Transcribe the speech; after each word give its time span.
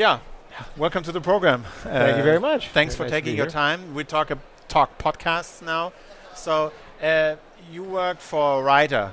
Yeah, 0.00 0.20
welcome 0.78 1.02
to 1.02 1.12
the 1.12 1.20
program. 1.20 1.64
Thank 1.82 2.16
you 2.16 2.22
very 2.22 2.40
much. 2.40 2.68
Thanks 2.68 2.94
Very 2.94 3.10
for 3.10 3.12
nice 3.12 3.22
taking 3.22 3.36
your 3.36 3.50
time. 3.50 3.94
We 3.94 4.02
talk 4.02 4.30
a, 4.30 4.38
talk 4.66 4.96
podcasts 4.96 5.60
now. 5.60 5.92
So 6.34 6.72
uh, 7.02 7.36
you 7.70 7.84
worked 7.84 8.22
for 8.22 8.60
a 8.60 8.62
writer 8.62 9.12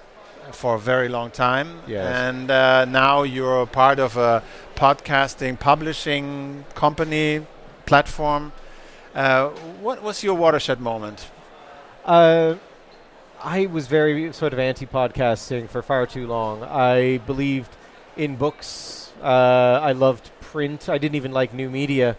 for 0.53 0.75
a 0.75 0.79
very 0.79 1.09
long 1.09 1.29
time, 1.29 1.81
Yes. 1.87 2.05
and 2.07 2.49
uh, 2.49 2.85
now 2.85 3.23
you're 3.23 3.65
part 3.65 3.99
of 3.99 4.15
a 4.15 4.41
podcasting 4.75 5.59
publishing 5.59 6.63
company 6.73 7.45
platform. 7.85 8.53
Uh, 9.13 9.49
what 9.81 10.01
was 10.01 10.23
your 10.23 10.35
watershed 10.35 10.79
moment? 10.79 11.29
Uh, 12.05 12.55
I 13.43 13.65
was 13.65 13.87
very 13.87 14.31
sort 14.31 14.53
of 14.53 14.59
anti-podcasting 14.59 15.67
for 15.67 15.81
far 15.81 16.05
too 16.05 16.27
long. 16.27 16.63
I 16.63 17.17
believed 17.27 17.75
in 18.15 18.37
books. 18.37 19.11
Uh, 19.21 19.81
I 19.83 19.91
loved 19.91 20.31
print. 20.51 20.87
I 20.87 20.97
didn't 20.97 21.15
even 21.15 21.31
like 21.31 21.53
new 21.53 21.69
media. 21.69 22.15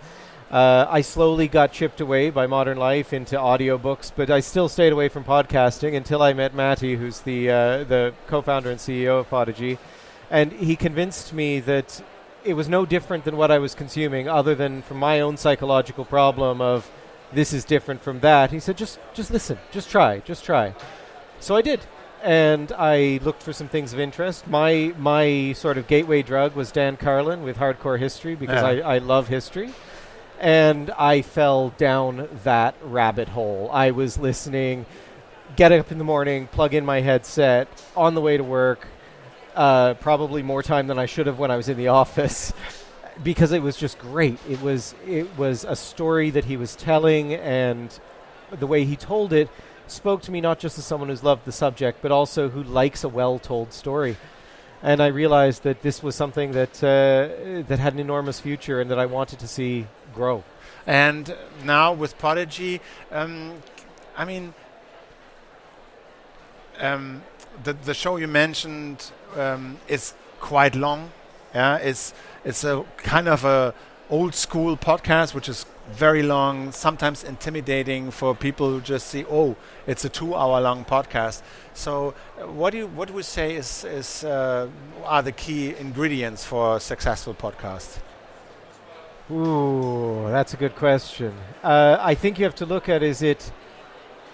Uh, 0.51 0.87
I 0.89 1.01
slowly 1.01 1.49
got 1.49 1.73
chipped 1.73 2.01
away 2.01 2.31
by 2.31 2.47
modern 2.47 2.79
life 2.79 3.13
into 3.13 3.37
audiobooks, 3.37 4.13
but 4.15 4.31
I 4.31 4.41
still 4.41 4.69
stayed 4.69 4.93
away 4.93 5.09
from 5.09 5.25
podcasting 5.25 5.95
until 5.95 6.23
I 6.23 6.33
met 6.33 6.55
Matty, 6.55 6.97
who's 6.97 7.21
the 7.21 7.51
uh, 7.51 7.85
the 7.85 8.15
co-founder 8.27 8.71
and 8.71 8.81
CEO 8.81 9.21
of 9.21 9.29
Podigee, 9.29 9.79
and 10.31 10.53
he 10.53 10.77
convinced 10.77 11.33
me 11.33 11.61
that 11.61 12.03
it 12.45 12.55
was 12.55 12.69
no 12.69 12.87
different 12.87 13.25
than 13.25 13.37
what 13.37 13.51
I 13.51 13.59
was 13.59 13.75
consuming, 13.75 14.29
other 14.29 14.55
than 14.55 14.83
from 14.83 14.99
my 14.99 15.21
own 15.21 15.37
psychological 15.37 16.05
problem 16.05 16.61
of 16.61 16.91
this 17.33 17.53
is 17.53 17.65
different 17.65 18.01
from 18.01 18.21
that. 18.21 18.51
He 18.51 18.61
said, 18.61 18.77
just 18.79 18.99
just 19.15 19.31
listen, 19.31 19.59
just 19.71 19.91
try, 19.91 20.21
just 20.21 20.45
try. 20.45 20.75
So 21.41 21.57
I 21.57 21.63
did, 21.63 21.81
and 22.29 22.73
I 22.77 23.21
looked 23.23 23.43
for 23.43 23.55
some 23.55 23.69
things 23.69 23.95
of 23.95 23.99
interest. 23.99 24.47
My 24.47 24.93
my 24.99 25.55
sort 25.55 25.79
of 25.79 25.87
gateway 25.87 26.21
drug 26.21 26.55
was 26.55 26.71
Dan 26.71 26.99
Carlin 26.99 27.43
with 27.43 27.57
Hardcore 27.57 27.99
History 27.99 28.35
because 28.35 28.63
Yeah. 28.63 28.87
I, 28.87 28.97
I 28.97 28.99
love 28.99 29.29
history. 29.29 29.73
And 30.39 30.91
I 30.91 31.23
fell 31.23 31.71
down 31.79 32.29
that 32.45 32.75
rabbit 32.83 33.31
hole. 33.31 33.71
I 33.73 33.93
was 33.93 34.19
listening, 34.19 34.85
get 35.57 35.73
up 35.73 35.91
in 35.91 35.97
the 35.97 36.05
morning, 36.05 36.49
plug 36.49 36.75
in 36.75 36.85
my 36.85 37.01
headset, 37.01 37.67
on 37.97 38.15
the 38.15 38.21
way 38.21 38.37
to 38.37 38.45
work, 38.45 38.87
uh, 39.57 39.95
probably 39.95 40.43
more 40.43 40.63
time 40.63 40.87
than 40.87 40.99
I 40.99 41.07
should 41.07 41.27
have 41.27 41.39
when 41.39 41.51
I 41.51 41.57
was 41.57 41.71
in 41.71 41.79
the 41.79 41.89
office 42.03 42.53
because 43.25 43.53
it 43.53 43.63
was 43.63 43.77
just 43.79 43.99
great. 43.99 44.39
It 44.47 44.61
was 44.61 44.95
it 45.07 45.35
was 45.39 45.65
a 45.65 45.75
story 45.75 46.29
that 46.31 46.45
he 46.45 46.59
was 46.59 46.77
telling, 46.77 47.33
and 47.33 47.99
the 48.53 48.67
way 48.67 48.85
he 48.85 48.97
told 48.97 49.33
it 49.33 49.49
spoke 49.91 50.23
to 50.23 50.31
me 50.31 50.41
not 50.41 50.59
just 50.59 50.79
as 50.79 50.85
someone 50.85 51.09
who's 51.09 51.23
loved 51.23 51.45
the 51.45 51.53
subject, 51.53 52.01
but 52.03 52.13
also 52.13 52.49
who 52.49 52.63
likes 52.63 53.05
a 53.05 53.09
well-told 53.09 53.73
story. 53.73 54.17
And 54.83 55.01
I 55.01 55.09
realized 55.09 55.65
that 55.65 55.83
this 55.83 56.03
was 56.03 56.15
something 56.15 56.53
that 56.53 56.83
uh, 56.85 57.67
that 57.69 57.79
had 57.79 57.95
an 57.95 57.99
enormous 57.99 58.39
future, 58.41 58.81
and 58.81 58.91
that 58.91 58.99
I 58.99 59.07
wanted 59.07 59.41
to 59.41 59.49
see 59.49 59.87
grow. 60.15 60.45
And 60.87 61.35
now 61.65 61.93
with 61.93 62.17
Podigee, 62.19 62.81
um, 63.11 63.55
I 64.17 64.25
mean, 64.25 64.55
um, 66.79 67.23
the 67.65 67.73
the 67.73 67.95
show 67.95 68.17
you 68.19 68.29
mentioned 68.29 69.11
um, 69.37 69.79
is 69.89 70.15
quite 70.41 70.77
long. 70.77 71.11
Yeah, 71.55 71.77
it's 71.79 72.15
it's 72.45 72.63
a 72.63 72.85
kind 72.99 73.29
of 73.29 73.45
a 73.45 73.75
old 74.11 74.35
school 74.35 74.77
podcast, 74.77 75.35
which 75.35 75.49
is 75.49 75.67
very 75.91 76.23
long, 76.23 76.73
sometimes 76.73 77.25
intimidating 77.25 78.11
for 78.11 78.35
people 78.35 78.71
who 78.71 78.81
just 78.81 79.09
see, 79.09 79.25
oh, 79.31 79.57
it's 79.87 80.05
a 80.05 80.09
two 80.09 80.35
hour 80.35 80.61
long 80.61 80.85
podcast. 80.85 81.43
So, 81.75 82.15
uh, 82.41 82.47
what 82.47 82.71
do 82.71 82.79
you 82.79 82.87
what 82.89 83.11
we 83.11 83.23
say 83.23 83.57
is 83.57 83.85
is 83.85 84.25
uh, 84.25 84.69
are 85.05 85.23
the 85.23 85.33
key 85.33 85.75
ingredients 85.77 86.45
for 86.45 86.77
a 86.77 86.81
successful 86.81 87.35
podcast? 87.35 87.99
Ooh, 89.31 90.27
that's 90.31 90.55
a 90.55 90.57
good 90.57 90.75
question. 90.75 91.35
Uh, 91.63 91.99
I 92.01 92.15
think 92.15 92.39
you 92.39 92.45
have 92.45 92.55
to 92.57 92.67
look 92.67 92.89
at 92.89 93.03
is 93.03 93.21
it 93.23 93.53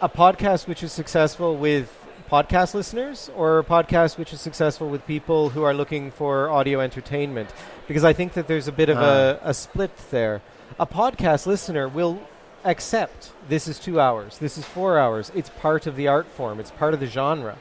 a 0.01 0.09
podcast 0.09 0.69
which 0.69 0.83
is 0.83 0.93
successful 0.93 1.57
with 1.57 1.91
podcast 2.31 2.75
listeners 2.75 3.31
or 3.37 3.59
a 3.59 3.65
podcast 3.65 4.19
which 4.19 4.33
is 4.33 4.41
successful 4.41 4.89
with 4.89 5.07
people 5.07 5.51
who 5.51 5.63
are 5.63 5.75
looking 5.75 6.11
for 6.11 6.49
audio 6.49 6.81
entertainment? 6.81 7.51
Because 7.89 8.05
I 8.05 8.13
think 8.13 8.35
that 8.35 8.47
there's 8.47 8.69
a 8.69 8.73
bit 8.73 8.89
of 8.89 8.99
a, 8.99 9.41
a 9.43 9.53
split 9.53 9.97
there. 10.11 10.43
A 10.77 10.87
podcast 10.87 11.47
listener 11.47 11.87
will 11.87 12.21
accept 12.65 13.31
this 13.49 13.69
is 13.69 13.79
two 13.79 14.01
hours, 14.01 14.39
this 14.39 14.59
is 14.59 14.65
four 14.65 14.99
hours. 14.99 15.31
It's 15.33 15.49
part 15.49 15.87
of 15.87 15.95
the 15.95 16.09
art 16.09 16.27
form, 16.27 16.59
it's 16.59 16.73
part 16.73 16.95
of 16.95 16.99
the 16.99 17.07
genre. 17.07 17.57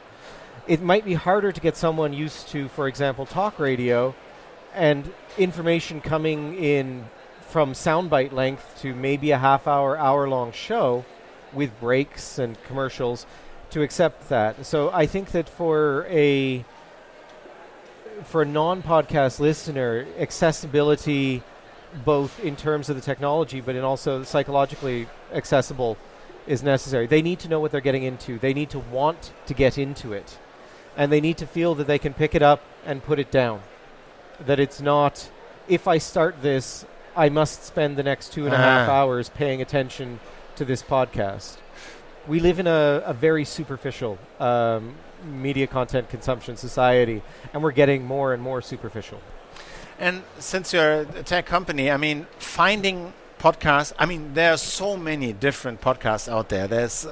It 0.67 0.81
might 0.81 1.05
be 1.05 1.13
harder 1.13 1.51
to 1.51 1.61
get 1.61 1.77
someone 1.77 2.11
used 2.13 2.47
to, 2.49 2.69
for 2.69 2.87
example, 2.87 3.27
talk 3.27 3.59
radio 3.59 4.15
and 4.73 5.13
information 5.37 6.01
coming 6.01 6.55
in 6.55 7.05
from 7.49 7.73
soundbite 7.73 8.31
length 8.31 8.79
to 8.81 8.95
maybe 8.95 9.29
a 9.29 9.37
half 9.37 9.67
hour, 9.67 9.95
hour 9.95 10.27
long 10.27 10.51
show 10.51 11.05
with 11.53 11.79
breaks 11.79 12.39
and 12.39 12.57
commercials 12.63 13.27
to 13.69 13.83
accept 13.83 14.27
that. 14.29 14.65
So 14.65 14.89
I 14.91 15.05
think 15.05 15.33
that 15.33 15.47
for 15.47 16.07
a 16.09 16.65
for 18.23 18.41
a 18.41 18.45
non-podcast 18.45 19.39
listener, 19.39 20.07
accessibility 20.17 21.43
both 22.05 22.39
in 22.39 22.55
terms 22.55 22.89
of 22.89 22.95
the 22.95 23.01
technology 23.01 23.61
but 23.61 23.75
in 23.75 23.83
also 23.83 24.23
psychologically 24.23 25.07
accessible 25.33 25.97
is 26.47 26.63
necessary. 26.63 27.07
They 27.07 27.21
need 27.21 27.39
to 27.39 27.47
know 27.47 27.59
what 27.59 27.71
they're 27.71 27.81
getting 27.81 28.03
into. 28.03 28.37
They 28.37 28.53
need 28.53 28.69
to 28.71 28.79
want 28.79 29.31
to 29.45 29.53
get 29.53 29.77
into 29.77 30.11
it. 30.13 30.37
And 30.97 31.11
they 31.11 31.21
need 31.21 31.37
to 31.37 31.47
feel 31.47 31.73
that 31.75 31.87
they 31.87 31.97
can 31.97 32.13
pick 32.13 32.35
it 32.35 32.41
up 32.41 32.61
and 32.85 33.03
put 33.03 33.17
it 33.19 33.31
down. 33.31 33.61
That 34.45 34.59
it's 34.59 34.81
not 34.81 35.29
if 35.67 35.87
I 35.87 35.97
start 35.97 36.41
this, 36.41 36.85
I 37.15 37.29
must 37.29 37.63
spend 37.63 37.95
the 37.95 38.03
next 38.03 38.33
two 38.33 38.45
and 38.45 38.53
a 38.53 38.57
half 38.57 38.89
hours 38.89 39.29
paying 39.29 39.61
attention 39.61 40.19
to 40.55 40.65
this 40.65 40.83
podcast. 40.83 41.57
We 42.27 42.39
live 42.39 42.59
in 42.59 42.67
a, 42.67 43.03
a 43.05 43.13
very 43.13 43.45
superficial 43.45 44.17
um, 44.39 44.95
media 45.25 45.67
content 45.67 46.09
consumption 46.09 46.57
society, 46.57 47.21
and 47.53 47.63
we're 47.63 47.71
getting 47.71 48.05
more 48.05 48.33
and 48.33 48.41
more 48.41 48.61
superficial. 48.61 49.21
And 49.99 50.23
since 50.39 50.73
you're 50.73 51.01
a 51.01 51.23
tech 51.23 51.45
company, 51.45 51.91
I 51.91 51.97
mean, 51.97 52.27
finding 52.39 53.13
podcasts, 53.39 53.93
I 53.99 54.05
mean, 54.05 54.33
there 54.33 54.53
are 54.53 54.57
so 54.57 54.97
many 54.97 55.33
different 55.33 55.81
podcasts 55.81 56.31
out 56.31 56.49
there. 56.49 56.67
There's 56.67 57.07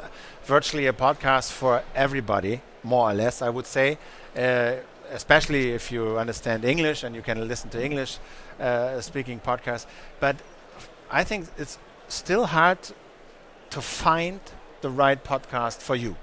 virtually 0.45 0.87
a 0.87 0.93
podcast 0.93 1.51
for 1.51 1.83
everybody, 1.95 2.61
more 2.83 3.11
or 3.11 3.13
less, 3.13 3.41
I 3.41 3.49
would 3.49 3.65
say, 3.65 3.97
uh, 4.35 4.75
especially 5.11 5.71
if 5.71 5.91
you 5.91 6.17
understand 6.17 6.65
English 6.65 7.03
and 7.03 7.15
you 7.15 7.21
can 7.21 7.47
listen 7.47 7.69
to 7.71 7.83
English 7.83 8.17
uh, 8.59 8.99
speaking 9.01 9.39
podcasts. 9.39 9.85
But 10.19 10.37
I 11.09 11.23
think 11.23 11.47
it's 11.57 11.77
still 12.07 12.45
hard 12.45 12.79
to 13.71 13.81
find 13.81 14.39
the 14.81 14.89
right 14.89 15.23
podcast 15.23 15.79
for 15.79 15.95
you. 15.95 16.15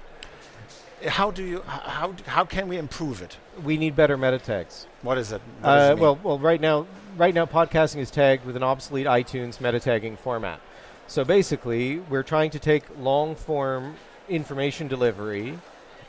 How 1.07 1.31
do 1.31 1.43
you, 1.43 1.61
how, 1.61 2.13
how 2.25 2.45
can 2.45 2.67
we 2.67 2.77
improve 2.77 3.21
it? 3.21 3.37
We 3.63 3.77
need 3.77 3.95
better 3.95 4.17
meta 4.17 4.39
tags. 4.39 4.87
What 5.01 5.17
is 5.17 5.31
it? 5.31 5.41
What 5.61 5.69
does 5.69 5.89
it 5.89 5.93
Uh, 5.93 6.01
well, 6.01 6.19
well, 6.23 6.39
right 6.39 6.61
now, 6.61 6.87
right 7.17 7.33
now, 7.33 7.45
podcasting 7.45 7.97
is 7.97 8.11
tagged 8.11 8.45
with 8.45 8.55
an 8.55 8.63
obsolete 8.63 9.07
iTunes 9.07 9.61
meta 9.61 9.79
tagging 9.79 10.17
format. 10.17 10.59
So 11.07 11.23
basically, 11.23 11.99
we're 11.99 12.23
trying 12.23 12.51
to 12.51 12.59
take 12.59 12.83
long 12.97 13.35
form 13.35 13.95
information 14.27 14.87
delivery 14.87 15.57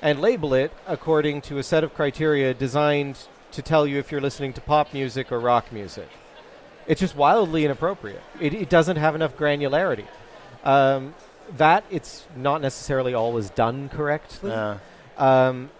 and 0.02 0.20
label 0.20 0.54
it 0.54 0.72
according 0.86 1.40
to 1.42 1.58
a 1.58 1.62
set 1.62 1.84
of 1.84 1.94
criteria 1.94 2.52
designed 2.54 3.18
to 3.52 3.62
tell 3.62 3.86
you 3.86 3.98
if 3.98 4.12
you're 4.12 4.20
listening 4.20 4.52
to 4.52 4.60
pop 4.60 4.92
music 4.92 5.32
or 5.32 5.40
rock 5.40 5.72
music. 5.72 6.08
It's 6.86 7.00
just 7.00 7.16
wildly 7.16 7.64
inappropriate. 7.64 8.22
It, 8.40 8.54
it 8.54 8.68
doesn't 8.68 8.96
have 8.96 9.14
enough 9.14 9.36
granularity. 9.36 10.06
Um, 10.64 11.14
that 11.56 11.84
it's 11.90 12.26
not 12.36 12.60
necessarily 12.60 13.14
always 13.14 13.50
done 13.50 13.88
correctly. 13.88 14.50
Yeah. 14.50 14.78
Um, 15.16 15.70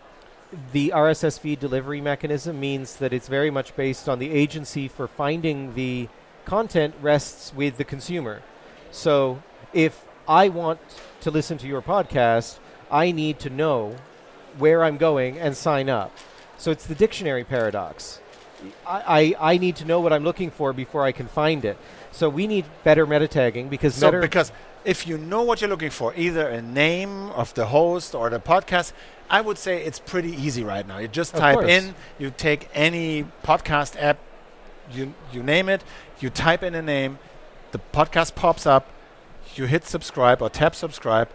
the 0.73 0.93
RSS 0.95 1.39
feed 1.39 1.61
delivery 1.61 2.01
mechanism 2.01 2.59
means 2.59 2.97
that 2.97 3.13
it's 3.13 3.29
very 3.29 3.51
much 3.51 3.77
based 3.77 4.09
on 4.09 4.19
the 4.19 4.31
agency 4.31 4.89
for 4.89 5.07
finding 5.07 5.75
the 5.75 6.09
content 6.45 6.95
rests 7.01 7.55
with 7.55 7.77
the 7.77 7.85
consumer. 7.85 8.43
So 8.91 9.43
if 9.73 10.07
I 10.27 10.49
want 10.49 10.81
to 11.21 11.31
listen 11.31 11.59
to 11.59 11.67
your 11.67 11.83
podcast, 11.83 12.59
I 12.91 13.13
need 13.13 13.39
to 13.41 13.51
know 13.51 13.97
where 14.59 14.83
I'm 14.83 14.97
going 14.97 15.39
and 15.39 15.57
sign 15.57 15.89
up. 15.89 16.17
So 16.59 16.71
it's 16.71 16.87
the 16.87 16.95
dictionary 16.95 17.45
paradox. 17.45 18.21
I, 18.87 19.35
I, 19.41 19.53
I 19.53 19.59
need 19.59 19.77
to 19.77 19.85
know 19.85 20.01
what 20.01 20.13
I'm 20.13 20.25
looking 20.25 20.51
for 20.51 20.73
before 20.73 21.05
I 21.05 21.13
can 21.13 21.29
find 21.29 21.65
it. 21.65 21.79
So 22.13 22.29
we 22.29 22.47
need 22.47 22.65
better 22.85 23.07
meta 23.07 23.29
tagging 23.29 23.69
because 23.69 23.95
So 23.95 24.11
because 24.21 24.53
if 24.85 25.07
you 25.07 25.17
know 25.17 25.43
what 25.43 25.61
you're 25.61 25.71
looking 25.71 25.91
for, 25.91 26.13
either 26.17 26.49
a 26.49 26.61
name 26.61 27.31
of 27.31 27.55
the 27.55 27.67
host 27.67 28.15
or 28.15 28.29
the 28.31 28.41
podcast, 28.41 28.93
I 29.31 29.41
would 29.41 29.59
say 29.59 29.85
it's 29.85 30.01
pretty 30.01 30.33
easy 30.33 30.65
right 30.65 30.87
now. 30.87 30.99
You 30.99 31.09
just 31.09 31.35
Of 31.35 31.41
type 31.41 31.59
course. 31.61 31.71
in, 31.71 31.95
you 32.19 32.33
take 32.37 32.69
any 32.75 33.25
podcast 33.45 33.97
app, 34.01 34.19
you 34.93 35.15
you 35.33 35.43
name 35.43 35.69
it, 35.69 35.83
you 36.21 36.31
type 36.31 36.63
in 36.65 36.75
a 36.75 36.83
name, 36.83 37.19
the 37.71 37.81
podcast 37.93 38.35
pops 38.35 38.67
up, 38.67 38.89
you 39.55 39.67
hit 39.67 39.87
subscribe 39.87 40.43
or 40.43 40.51
tap 40.51 40.75
subscribe, 40.75 41.29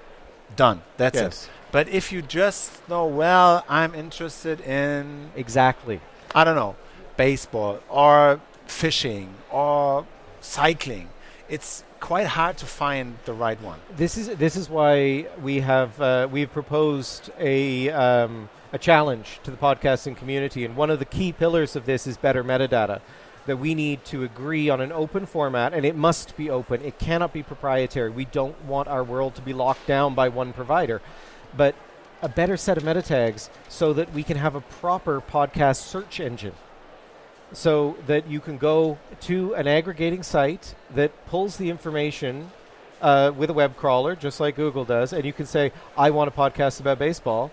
done. 0.55 0.81
That's 0.97 1.17
it. 1.17 1.49
But 1.71 1.87
if 1.89 2.11
you 2.11 2.21
just 2.21 2.87
know, 2.89 3.05
well, 3.05 3.63
I'm 3.67 3.95
interested 3.95 4.61
in 4.61 5.31
exactly. 5.35 6.01
I 6.33 6.43
don't 6.43 6.55
know, 6.55 6.75
baseball 7.17 7.79
or 7.89 8.41
fishing 8.67 9.35
or 9.49 10.05
cycling, 10.41 11.09
it's 11.49 11.83
quite 11.99 12.27
hard 12.27 12.57
to 12.57 12.65
find 12.65 13.17
the 13.25 13.33
right 13.33 13.61
one. 13.61 13.79
This 13.95 14.17
is 14.17 14.27
this 14.37 14.55
is 14.55 14.69
why 14.69 15.27
we 15.41 15.61
have 15.61 15.99
uh, 16.01 16.27
we've 16.31 16.51
proposed 16.51 17.31
a 17.39 17.89
um, 17.89 18.49
a 18.71 18.77
challenge 18.77 19.39
to 19.43 19.51
the 19.51 19.57
podcasting 19.57 20.15
community, 20.17 20.65
and 20.65 20.75
one 20.75 20.89
of 20.89 20.99
the 20.99 21.05
key 21.05 21.31
pillars 21.31 21.75
of 21.75 21.85
this 21.85 22.07
is 22.07 22.17
better 22.17 22.43
metadata. 22.43 23.01
That 23.45 23.57
we 23.57 23.75
need 23.75 24.03
to 24.05 24.23
agree 24.23 24.69
on 24.69 24.81
an 24.81 24.91
open 24.91 25.27
format, 25.27 25.71
and 25.71 25.85
it 25.85 25.95
must 25.95 26.35
be 26.35 26.49
open. 26.49 26.81
It 26.81 26.97
cannot 26.97 27.31
be 27.31 27.43
proprietary. 27.43 28.09
We 28.09 28.25
don't 28.25 28.59
want 28.65 28.87
our 28.87 29.03
world 29.03 29.35
to 29.35 29.41
be 29.43 29.53
locked 29.53 29.85
down 29.85 30.15
by 30.15 30.29
one 30.29 30.51
provider, 30.51 30.99
but 31.55 31.75
a 32.23 32.27
better 32.27 32.57
set 32.57 32.75
of 32.75 32.83
meta 32.83 33.03
tags 33.03 33.51
so 33.69 33.93
that 33.93 34.11
we 34.13 34.23
can 34.23 34.37
have 34.37 34.55
a 34.55 34.61
proper 34.61 35.21
podcast 35.21 35.81
search 35.81 36.19
engine 36.19 36.55
so 37.53 37.95
that 38.07 38.27
you 38.27 38.39
can 38.39 38.57
go 38.57 38.97
to 39.21 39.53
an 39.55 39.67
aggregating 39.67 40.23
site 40.23 40.75
that 40.93 41.11
pulls 41.27 41.57
the 41.57 41.69
information 41.69 42.51
uh, 43.01 43.31
with 43.35 43.49
a 43.49 43.53
web 43.53 43.75
crawler, 43.75 44.15
just 44.15 44.39
like 44.39 44.55
Google 44.55 44.85
does, 44.85 45.13
and 45.13 45.25
you 45.25 45.33
can 45.33 45.45
say, 45.45 45.71
"I 45.97 46.09
want 46.09 46.27
a 46.27 46.31
podcast 46.31 46.79
about 46.79 46.99
baseball." 46.99 47.51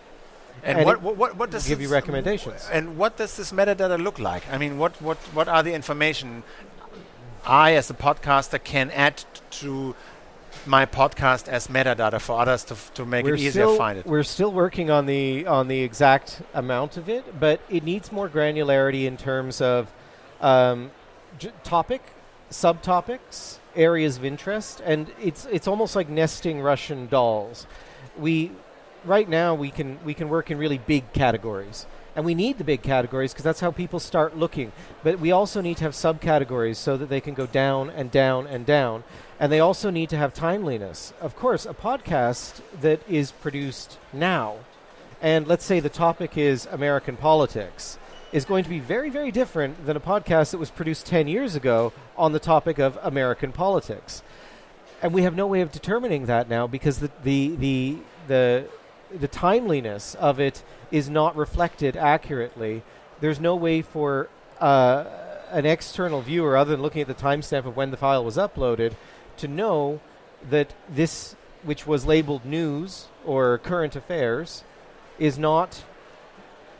And, 0.62 0.78
And 0.78 0.86
what, 0.86 1.02
what, 1.02 1.36
what 1.36 1.50
does 1.50 1.66
give 1.66 1.80
you 1.80 1.88
recommendations. 1.88 2.68
And 2.70 2.96
what 2.96 3.16
does 3.16 3.36
this 3.36 3.52
metadata 3.52 4.00
look 4.00 4.18
like? 4.18 4.44
I 4.52 4.58
mean, 4.58 4.78
what, 4.78 5.00
what, 5.02 5.16
what 5.34 5.48
are 5.48 5.62
the 5.62 5.72
information 5.72 6.44
I, 7.44 7.74
as 7.74 7.90
a 7.90 7.94
podcaster, 7.94 8.62
can 8.62 8.90
add 8.92 9.24
to 9.62 9.96
my 10.66 10.86
podcast 10.86 11.48
as 11.48 11.66
metadata 11.68 12.20
for 12.20 12.40
others 12.40 12.64
to, 12.64 12.74
f- 12.74 12.94
to 12.94 13.04
make 13.04 13.24
we're 13.24 13.34
it 13.34 13.40
easier 13.40 13.66
to 13.66 13.76
find 13.76 13.98
it? 13.98 14.06
We're 14.06 14.22
still 14.22 14.52
working 14.52 14.90
on 14.90 15.06
the 15.06 15.46
on 15.46 15.68
the 15.68 15.80
exact 15.80 16.42
amount 16.54 16.96
of 16.96 17.08
it, 17.08 17.38
but 17.38 17.60
it 17.68 17.82
needs 17.84 18.12
more 18.12 18.28
granularity 18.28 19.04
in 19.04 19.16
terms 19.16 19.60
of 19.60 19.92
um, 20.40 20.90
j- 21.38 21.52
topic, 21.64 22.02
subtopics, 22.50 23.58
areas 23.74 24.16
of 24.16 24.24
interest, 24.24 24.82
and 24.84 25.10
it's 25.20 25.46
it's 25.46 25.66
almost 25.66 25.96
like 25.96 26.08
nesting 26.08 26.60
Russian 26.60 27.08
dolls. 27.08 27.66
We 28.18 28.52
right 29.04 29.28
now 29.28 29.54
we 29.54 29.70
can 29.70 29.98
we 30.04 30.14
can 30.14 30.28
work 30.28 30.50
in 30.50 30.58
really 30.58 30.78
big 30.78 31.12
categories. 31.12 31.86
And 32.14 32.24
we 32.24 32.34
need 32.34 32.58
the 32.58 32.64
big 32.64 32.82
categories 32.82 33.32
because 33.32 33.44
that's 33.44 33.60
how 33.60 33.70
people 33.70 33.98
start 33.98 34.36
looking. 34.36 34.72
But 35.02 35.18
we 35.18 35.32
also 35.32 35.60
need 35.60 35.78
to 35.78 35.84
have 35.84 35.94
subcategories 35.94 36.76
so 36.76 36.96
that 36.96 37.08
they 37.08 37.20
can 37.20 37.34
go 37.34 37.46
down 37.46 37.88
and 37.90 38.10
down 38.10 38.46
and 38.46 38.66
down. 38.66 39.04
And 39.40 39.50
they 39.50 39.60
also 39.60 39.90
need 39.90 40.10
to 40.10 40.16
have 40.16 40.34
timeliness. 40.34 41.12
Of 41.20 41.34
course, 41.36 41.64
a 41.64 41.74
podcast 41.74 42.60
that 42.80 43.00
is 43.08 43.32
produced 43.32 43.98
now, 44.12 44.56
and 45.22 45.46
let's 45.46 45.64
say 45.64 45.80
the 45.80 45.88
topic 45.88 46.36
is 46.36 46.66
American 46.70 47.16
politics, 47.16 47.98
is 48.32 48.44
going 48.44 48.64
to 48.64 48.70
be 48.70 48.78
very, 48.78 49.10
very 49.10 49.30
different 49.30 49.86
than 49.86 49.96
a 49.96 50.00
podcast 50.00 50.50
that 50.50 50.58
was 50.58 50.70
produced 50.70 51.06
10 51.06 51.28
years 51.28 51.54
ago 51.54 51.92
on 52.16 52.32
the 52.32 52.38
topic 52.38 52.78
of 52.78 52.98
American 53.02 53.52
politics. 53.52 54.22
And 55.02 55.12
we 55.12 55.22
have 55.22 55.34
no 55.34 55.46
way 55.46 55.60
of 55.62 55.72
determining 55.72 56.26
that 56.26 56.48
now 56.48 56.66
because 56.66 56.98
the, 56.98 57.10
the, 57.24 57.56
the, 57.56 57.96
the, 58.28 58.68
the 59.18 59.28
timeliness 59.28 60.14
of 60.16 60.40
it 60.40 60.62
is 60.90 61.08
not 61.08 61.36
reflected 61.36 61.96
accurately. 61.96 62.82
There's 63.20 63.40
no 63.40 63.56
way 63.56 63.82
for 63.82 64.28
uh, 64.60 65.04
an 65.50 65.66
external 65.66 66.22
viewer, 66.22 66.56
other 66.56 66.72
than 66.72 66.82
looking 66.82 67.02
at 67.02 67.08
the 67.08 67.14
timestamp 67.14 67.66
of 67.66 67.76
when 67.76 67.90
the 67.90 67.96
file 67.96 68.24
was 68.24 68.36
uploaded, 68.36 68.94
to 69.36 69.48
know 69.48 70.00
that 70.50 70.74
this, 70.88 71.36
which 71.62 71.86
was 71.86 72.04
labeled 72.06 72.44
news 72.44 73.06
or 73.24 73.58
current 73.58 73.94
affairs, 73.96 74.64
is 75.18 75.38
not 75.38 75.84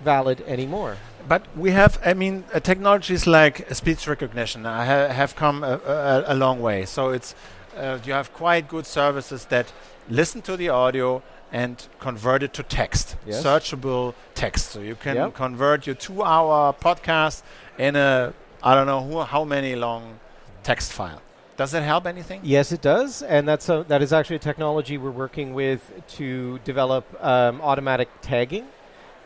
valid 0.00 0.40
anymore. 0.46 0.96
But 1.28 1.46
we 1.56 1.70
have, 1.70 2.00
I 2.04 2.14
mean, 2.14 2.44
uh, 2.52 2.60
technologies 2.60 3.26
like 3.26 3.72
speech 3.74 4.08
recognition 4.08 4.66
uh, 4.66 4.84
ha- 4.84 5.14
have 5.14 5.36
come 5.36 5.62
a, 5.62 5.78
a, 5.86 6.24
a 6.28 6.34
long 6.34 6.60
way. 6.60 6.84
So 6.84 7.10
it's 7.10 7.34
uh, 7.76 7.98
you 8.04 8.12
have 8.12 8.32
quite 8.32 8.68
good 8.68 8.86
services 8.86 9.46
that 9.46 9.72
listen 10.08 10.42
to 10.42 10.56
the 10.56 10.68
audio 10.68 11.22
and 11.52 11.86
convert 12.00 12.42
it 12.42 12.52
to 12.54 12.62
text, 12.62 13.16
Yes. 13.26 13.42
searchable 13.44 14.14
text. 14.34 14.70
So 14.72 14.80
you 14.80 14.94
can 14.96 15.16
Yep. 15.16 15.34
convert 15.34 15.86
your 15.86 15.94
two-hour 15.94 16.72
podcast 16.80 17.42
in 17.78 17.94
a 17.96 18.32
I 18.64 18.74
don't 18.76 18.86
know 18.86 19.02
who, 19.02 19.20
how 19.22 19.44
many 19.44 19.74
long 19.74 20.20
text 20.62 20.92
file. 20.92 21.20
Does 21.56 21.74
it 21.74 21.82
help 21.82 22.06
anything? 22.06 22.40
Yes, 22.44 22.70
it 22.72 22.80
does, 22.80 23.22
and 23.22 23.46
that's 23.46 23.68
a, 23.68 23.84
that 23.88 24.00
is 24.02 24.12
actually 24.12 24.36
a 24.36 24.46
technology 24.50 24.96
we're 24.96 25.10
working 25.10 25.52
with 25.52 25.80
to 26.16 26.58
develop 26.64 27.04
um, 27.22 27.60
automatic 27.60 28.08
tagging, 28.22 28.66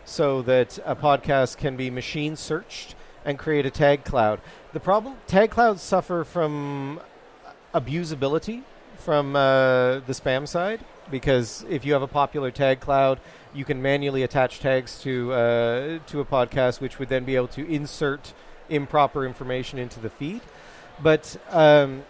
so 0.07 0.41
that 0.43 0.79
a 0.87 0.97
podcast 0.97 1.59
can 1.59 1.77
be 1.77 1.91
machine 1.91 2.35
searched 2.35 2.95
and 3.27 3.39
create 3.39 3.67
a 3.67 3.71
tag 3.71 4.05
cloud. 4.05 4.41
The 4.73 4.81
problem 4.81 5.17
tag 5.27 5.51
clouds 5.51 5.83
suffer 5.83 6.25
from 6.25 7.01
abusability 7.75 8.63
from 8.97 9.37
uh, 9.37 10.01
the 10.07 10.13
spam 10.13 10.49
side 10.49 10.81
because 11.11 11.65
if 11.69 11.85
you 11.85 11.93
have 11.93 12.03
a 12.03 12.09
popular 12.09 12.51
tag 12.51 12.81
cloud, 12.81 13.21
you 13.55 13.65
can 13.65 13.81
manually 13.81 14.23
attach 14.23 14.61
tags 14.61 15.01
to 15.03 15.33
uh, 15.33 15.99
to 16.07 16.21
a 16.21 16.25
podcast, 16.25 16.81
which 16.81 16.99
would 16.99 17.09
then 17.09 17.25
be 17.25 17.37
able 17.37 17.49
to 17.49 17.67
insert 17.69 18.35
improper 18.69 19.25
information 19.25 19.79
into 19.79 20.01
the 20.01 20.11
feed. 20.11 20.41
But 21.03 21.37
um, 21.51 22.05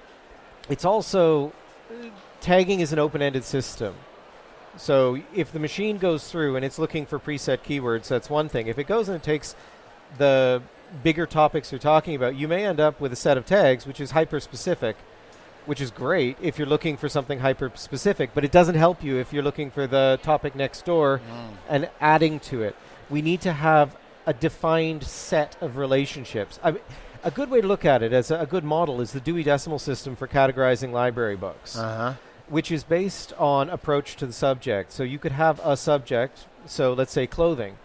it's 0.69 0.84
also 0.84 1.52
tagging 2.40 2.81
is 2.81 2.93
an 2.93 2.98
open-ended 2.98 3.44
system. 3.44 3.94
So 4.76 5.19
if 5.34 5.52
the 5.52 5.58
machine 5.58 5.98
goes 5.98 6.31
through 6.31 6.56
and 6.56 6.64
it's 6.64 6.78
looking 6.78 7.06
for 7.06 7.19
preset 7.19 7.58
keywords, 7.58 8.08
that's 8.08 8.28
one 8.28 8.48
thing. 8.48 8.66
If 8.66 8.78
it 8.78 8.87
goes 8.87 9.08
and 9.08 9.16
it 9.16 9.22
takes 9.22 9.56
the 10.19 10.62
bigger 11.02 11.26
topics 11.26 11.72
you're 11.72 11.78
talking 11.78 12.14
about, 12.14 12.37
you 12.37 12.46
may 12.46 12.66
end 12.66 12.78
up 12.78 13.00
with 13.00 13.12
a 13.12 13.16
set 13.16 13.37
of 13.37 13.46
tags 13.46 13.87
which 13.87 14.00
is 14.00 14.10
hyper-specific, 14.10 14.96
which 15.67 15.81
is 15.81 15.91
great 15.91 16.37
if 16.41 16.59
you're 16.59 16.67
looking 16.69 16.97
for 16.97 17.09
something 17.09 17.39
hyper-specific, 17.41 18.31
but 18.35 18.45
it 18.45 18.51
doesn't 18.53 18.77
help 18.77 19.03
you 19.03 19.17
if 19.19 19.33
you're 19.33 19.43
looking 19.43 19.71
for 19.71 19.87
the 19.87 20.19
topic 20.23 20.55
next 20.55 20.85
door 20.85 21.21
and 21.69 21.89
adding 22.01 22.41
to 22.41 22.63
it. 22.63 22.75
We 23.11 23.21
need 23.23 23.41
to 23.43 23.53
have 23.53 23.97
a 24.27 24.33
defined 24.33 25.05
set 25.05 25.57
of 25.61 25.77
relationships. 25.77 26.59
I 26.65 26.77
a 27.25 27.31
good 27.31 27.51
way 27.51 27.61
to 27.61 27.67
look 27.67 27.85
at 27.85 28.03
it 28.05 28.13
as 28.13 28.31
a, 28.31 28.41
a 28.41 28.47
good 28.47 28.63
model 28.63 29.01
is 29.01 29.11
the 29.13 29.21
Dewey 29.21 29.43
Decimal 29.43 29.81
System 29.81 30.15
for 30.15 30.29
categorizing 30.29 30.93
library 30.93 31.35
books 31.37 31.77
Uh-huh. 31.77 32.15
which 32.49 32.71
is 32.71 32.85
based 32.85 33.33
on 33.39 33.69
approach 33.69 34.15
to 34.17 34.27
the 34.27 34.33
subject. 34.33 34.93
So 34.93 35.03
you 35.03 35.19
could 35.19 35.33
have 35.33 35.61
a 35.65 35.77
subject, 35.77 36.47
so 36.67 36.93
let's 36.93 37.13
say 37.13 37.27
clothing. 37.27 37.79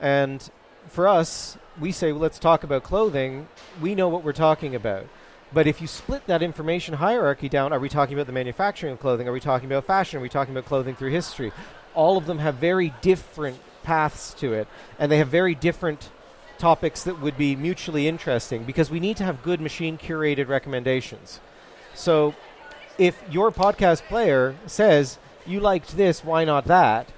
And 0.00 0.48
for 0.86 1.06
us, 1.06 1.58
we 1.78 1.92
say, 1.92 2.12
well, 2.12 2.22
let's 2.22 2.38
talk 2.38 2.64
about 2.64 2.82
clothing. 2.82 3.48
We 3.82 3.94
know 3.94 4.08
what 4.08 4.24
we're 4.24 4.32
talking 4.32 4.74
about. 4.74 5.04
But 5.52 5.66
if 5.66 5.80
you 5.80 5.86
split 5.86 6.26
that 6.26 6.42
information 6.42 6.94
hierarchy 6.94 7.48
down, 7.48 7.72
are 7.72 7.78
we 7.78 7.88
talking 7.88 8.14
about 8.14 8.26
the 8.26 8.32
manufacturing 8.32 8.92
of 8.92 9.00
clothing? 9.00 9.26
Are 9.28 9.32
we 9.32 9.40
talking 9.40 9.66
about 9.66 9.84
fashion? 9.84 10.18
Are 10.18 10.22
we 10.22 10.28
talking 10.28 10.54
about 10.54 10.66
clothing 10.66 10.94
through 10.94 11.10
history? 11.10 11.52
All 11.94 12.18
of 12.18 12.26
them 12.26 12.38
have 12.38 12.56
very 12.56 12.92
different 13.00 13.58
paths 13.82 14.34
to 14.34 14.52
it, 14.52 14.68
and 14.98 15.10
they 15.10 15.18
have 15.18 15.28
very 15.28 15.54
different 15.54 16.10
topics 16.58 17.04
that 17.04 17.20
would 17.20 17.38
be 17.38 17.56
mutually 17.56 18.08
interesting 18.08 18.64
because 18.64 18.90
we 18.90 19.00
need 19.00 19.16
to 19.16 19.24
have 19.24 19.42
good 19.42 19.60
machine 19.60 19.96
curated 19.96 20.48
recommendations. 20.48 21.40
So 21.94 22.34
if 22.98 23.22
your 23.30 23.50
podcast 23.50 24.02
player 24.02 24.56
says 24.66 25.18
you 25.46 25.60
liked 25.60 25.96
this, 25.96 26.22
why 26.24 26.44
not 26.44 26.66
that? 26.66 27.08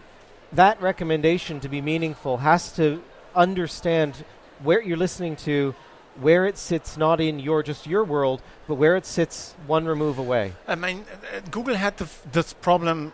That 0.53 0.81
recommendation 0.81 1.59
to 1.61 1.69
be 1.69 1.81
meaningful 1.81 2.39
has 2.39 2.73
to 2.77 3.03
understand 3.35 4.25
where 4.63 4.83
you're 4.83 4.97
listening 4.97 5.37
to, 5.37 5.75
where 6.21 6.47
it 6.47 6.59
sits 6.59 6.97
not 6.97 7.21
in 7.21 7.39
your 7.39 7.63
just 7.63 7.87
your 7.87 8.05
world, 8.05 8.43
but 8.67 8.75
where 8.75 8.97
it 8.97 9.07
sits 9.07 9.55
one 9.67 9.87
remove 9.87 10.19
away. 10.19 10.53
I 10.67 10.75
mean, 10.75 11.05
uh, 11.35 11.41
Google 11.51 11.75
had 11.77 11.97
the 11.99 12.05
f- 12.05 12.23
this 12.33 12.53
problem 12.53 13.13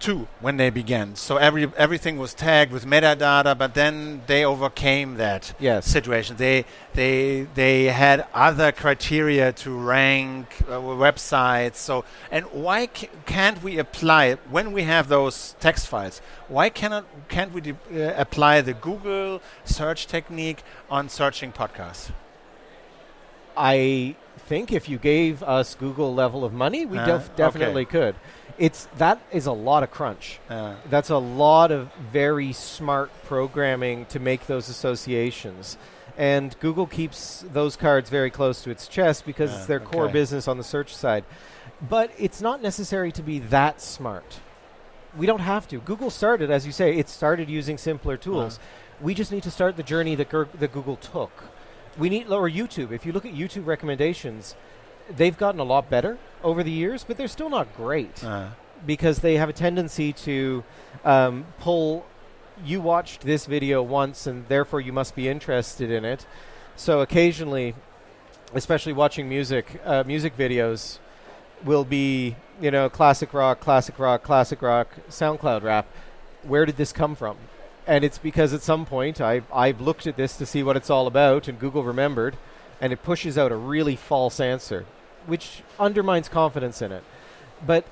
too 0.00 0.26
when 0.40 0.56
they 0.56 0.68
began. 0.68 1.14
So 1.14 1.36
every 1.36 1.70
everything 1.76 2.18
was 2.18 2.34
tagged 2.34 2.72
with 2.72 2.84
metadata, 2.84 3.56
but 3.56 3.74
then 3.74 4.22
they 4.26 4.44
overcame 4.44 5.14
that 5.18 5.54
Yes. 5.60 5.86
situation. 5.86 6.36
They 6.36 6.64
they 6.94 7.46
they 7.54 7.84
had 7.84 8.26
other 8.34 8.72
criteria 8.72 9.52
to 9.52 9.70
rank 9.78 10.46
uh, 10.68 10.72
websites. 11.06 11.76
So 11.76 12.04
and 12.32 12.46
why 12.46 12.88
ca- 12.88 13.08
can't 13.26 13.62
we 13.62 13.78
apply 13.78 14.32
when 14.50 14.72
we 14.72 14.82
have 14.82 15.06
those 15.08 15.54
text 15.60 15.86
files? 15.86 16.20
Why 16.48 16.68
cannot 16.68 17.04
can't 17.28 17.52
we 17.52 17.60
de- 17.60 17.76
uh, 18.08 18.20
apply 18.20 18.60
the 18.62 18.74
Google 18.74 19.40
search 19.64 20.08
technique 20.08 20.62
on 20.90 21.08
searching 21.08 21.52
podcasts? 21.52 22.10
I 23.56 24.16
think 24.38 24.72
if 24.72 24.88
you 24.88 24.98
gave 24.98 25.42
us 25.42 25.74
Google 25.74 26.14
level 26.14 26.44
of 26.44 26.52
money, 26.52 26.84
we 26.86 26.98
Uh, 26.98 27.04
def- 27.06 27.26
okay. 27.26 27.36
definitely 27.36 27.84
could. 27.84 28.14
It's 28.58 28.86
that 28.98 29.18
is 29.32 29.46
a 29.46 29.52
lot 29.52 29.82
of 29.82 29.90
crunch. 29.90 30.38
Uh, 30.50 30.74
That's 30.90 31.10
a 31.10 31.16
lot 31.18 31.70
of 31.70 31.90
very 32.12 32.52
smart 32.52 33.10
programming 33.24 34.04
to 34.06 34.20
make 34.20 34.46
those 34.46 34.68
associations. 34.68 35.78
And 36.18 36.54
Google 36.60 36.86
keeps 36.86 37.44
those 37.52 37.76
cards 37.76 38.10
very 38.10 38.30
close 38.30 38.62
to 38.62 38.70
its 38.70 38.86
chest 38.86 39.24
because 39.24 39.50
Ah, 39.50 39.56
it's 39.56 39.66
their 39.66 39.80
core 39.80 40.08
business 40.08 40.46
on 40.46 40.58
the 40.58 40.64
search 40.64 40.94
side. 40.94 41.24
But 41.88 42.10
it's 42.18 42.42
not 42.42 42.62
necessary 42.62 43.10
to 43.12 43.22
be 43.22 43.38
that 43.38 43.80
smart. 43.80 44.40
We 45.16 45.26
don't 45.26 45.40
have 45.40 45.66
to. 45.68 45.78
Google 45.78 46.10
started, 46.10 46.50
as 46.50 46.66
you 46.66 46.72
say, 46.72 46.96
it 46.98 47.08
started 47.08 47.48
using 47.48 47.78
simpler 47.78 48.16
tools. 48.18 48.58
We 49.00 49.14
just 49.14 49.32
need 49.32 49.42
to 49.44 49.50
start 49.50 49.76
the 49.76 49.82
journey 49.82 50.14
that, 50.14 50.28
Gur- 50.28 50.48
that 50.58 50.72
Google 50.72 50.96
took. 50.96 51.32
We 51.98 52.08
need 52.08 52.28
or 52.28 52.48
YouTube. 52.48 52.90
If 52.90 53.04
you 53.04 53.12
look 53.12 53.26
at 53.26 53.34
YouTube 53.34 53.66
recommendations, 53.66 54.54
they've 55.14 55.36
gotten 55.36 55.60
a 55.60 55.64
lot 55.64 55.90
better 55.90 56.18
over 56.42 56.62
the 56.62 56.70
years, 56.70 57.04
but 57.04 57.16
they're 57.16 57.28
still 57.28 57.50
not 57.50 57.74
great 57.76 58.24
Uh, 58.24 58.48
because 58.86 59.18
they 59.20 59.36
have 59.36 59.48
a 59.48 59.52
tendency 59.52 60.12
to 60.12 60.64
um, 61.04 61.46
pull. 61.60 62.06
You 62.64 62.80
watched 62.80 63.22
this 63.22 63.46
video 63.46 63.82
once, 63.82 64.26
and 64.26 64.46
therefore 64.48 64.80
you 64.80 64.92
must 64.92 65.14
be 65.14 65.28
interested 65.28 65.90
in 65.90 66.04
it. 66.04 66.26
So 66.76 67.00
occasionally, 67.00 67.74
especially 68.54 68.92
watching 68.92 69.28
music, 69.28 69.80
uh, 69.84 70.04
music 70.06 70.36
videos 70.36 70.98
will 71.64 71.84
be 71.84 72.36
you 72.60 72.70
know 72.70 72.88
classic 72.88 73.32
rock, 73.34 73.60
classic 73.60 73.98
rock, 73.98 74.22
classic 74.22 74.62
rock, 74.62 74.88
SoundCloud 75.08 75.62
rap. 75.62 75.86
Where 76.42 76.66
did 76.66 76.76
this 76.76 76.92
come 76.92 77.14
from? 77.14 77.36
And 77.86 78.04
it's 78.04 78.18
because 78.18 78.52
at 78.52 78.62
some 78.62 78.86
point 78.86 79.20
I've, 79.20 79.44
I've 79.52 79.80
looked 79.80 80.06
at 80.06 80.16
this 80.16 80.36
to 80.36 80.46
see 80.46 80.62
what 80.62 80.76
it's 80.76 80.90
all 80.90 81.06
about, 81.06 81.48
and 81.48 81.58
Google 81.58 81.82
remembered, 81.82 82.36
and 82.80 82.92
it 82.92 83.02
pushes 83.02 83.36
out 83.36 83.50
a 83.52 83.56
really 83.56 83.96
false 83.96 84.38
answer, 84.40 84.84
which 85.26 85.62
undermines 85.80 86.28
confidence 86.28 86.80
in 86.80 86.92
it. 86.92 87.02
But 87.66 87.84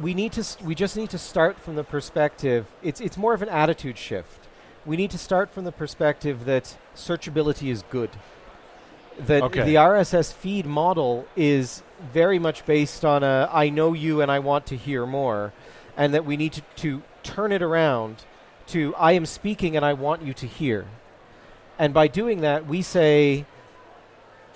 we 0.00 0.14
need 0.14 0.32
to 0.32 0.44
st- 0.44 0.66
we 0.66 0.74
just 0.74 0.96
need 0.96 1.10
to 1.10 1.18
start 1.18 1.58
from 1.58 1.74
the 1.74 1.82
perspective 1.82 2.66
it's 2.82 3.00
it's 3.00 3.16
more 3.16 3.34
of 3.34 3.42
an 3.42 3.48
attitude 3.48 3.98
shift 3.98 4.46
we 4.86 4.96
need 4.96 5.10
to 5.10 5.18
start 5.18 5.50
from 5.50 5.64
the 5.64 5.72
perspective 5.72 6.44
that 6.44 6.76
searchability 6.94 7.68
is 7.68 7.82
good 7.90 8.10
that 9.18 9.42
Okay. 9.42 9.64
the 9.64 9.74
RSS 9.74 10.32
feed 10.32 10.66
model 10.66 11.26
is 11.34 11.82
very 12.12 12.38
much 12.38 12.64
based 12.64 13.04
on 13.04 13.24
a 13.24 13.48
I 13.52 13.70
know 13.70 13.92
you 13.92 14.20
and 14.20 14.30
I 14.30 14.38
want 14.38 14.66
to 14.66 14.76
hear 14.76 15.04
more 15.04 15.52
and 15.96 16.14
that 16.14 16.24
we 16.24 16.36
need 16.36 16.52
to, 16.52 16.62
to 16.76 17.02
turn 17.24 17.50
it 17.50 17.60
around 17.60 18.18
to 18.68 18.94
I 18.96 19.12
am 19.12 19.26
speaking 19.26 19.76
and 19.76 19.84
I 19.84 19.92
want 19.92 20.22
you 20.22 20.32
to 20.34 20.46
hear 20.46 20.86
and 21.78 21.92
by 21.94 22.08
doing 22.08 22.40
that 22.42 22.66
we 22.66 22.82
say 22.82 23.46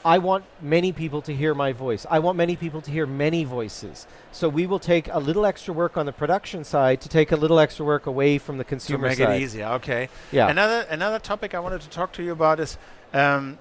I 0.05 0.19
want 0.19 0.45
many 0.61 0.93
people 0.93 1.23
to 1.23 1.35
hear 1.35 1.55
my 1.55 1.73
voice. 1.73 2.07
I 2.11 2.19
want 2.19 2.37
many 2.37 2.57
people 2.57 2.81
to 2.83 2.91
hear 2.91 3.07
many 3.07 3.45
voices. 3.45 4.07
So 4.33 4.49
we 4.49 4.67
will 4.67 4.81
take 4.81 5.09
a 5.09 5.19
little 5.19 5.47
extra 5.47 5.73
work 5.73 5.97
on 5.97 6.07
the 6.07 6.13
production 6.13 6.65
side 6.65 7.01
to 7.03 7.09
take 7.09 7.31
a 7.31 7.37
little 7.37 7.61
extra 7.61 7.85
work 7.87 8.07
away 8.07 8.39
from 8.39 8.59
the 8.59 8.65
to 8.65 8.69
consumer 8.69 9.09
make 9.09 9.19
side. 9.19 9.37
it 9.41 9.43
easier. 9.43 9.67
Okay. 9.67 10.09
Yeah. 10.33 10.49
Another 10.49 10.87
another 10.91 11.19
topic 11.19 11.55
I 11.55 11.61
wanted 11.61 11.83
to 11.83 11.89
talk 11.89 12.13
to 12.15 12.23
you 12.23 12.33
about 12.33 12.59
is 12.59 12.77
um, 13.13 13.59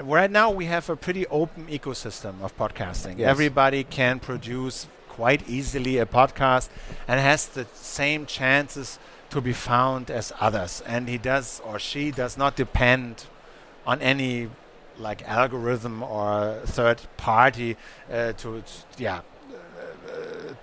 right 0.00 0.30
now 0.30 0.50
we 0.50 0.66
have 0.66 0.88
a 0.88 0.96
pretty 0.96 1.26
open 1.26 1.66
ecosystem 1.66 2.40
of 2.40 2.56
podcasting. 2.56 3.18
Yes. 3.18 3.30
Everybody 3.30 3.82
can 3.82 4.20
produce 4.20 4.86
quite 5.18 5.42
easily 5.48 5.98
a 5.98 6.06
podcast 6.06 6.68
and 7.08 7.18
has 7.18 7.48
the 7.48 7.66
same 7.74 8.24
chances 8.24 9.00
to 9.30 9.40
be 9.40 9.52
found 9.52 10.12
as 10.12 10.32
others. 10.38 10.80
And 10.86 11.08
he 11.08 11.18
does 11.18 11.60
or 11.66 11.80
she 11.80 12.12
does 12.12 12.38
not 12.38 12.54
depend 12.54 13.26
on 13.84 14.00
any 14.00 14.48
like 14.96 15.20
algorithm 15.28 16.04
or 16.04 16.60
third 16.66 17.00
party 17.16 17.76
uh, 18.12 18.32
to, 18.34 18.62
yeah 18.96 19.20
uh, 20.08 20.54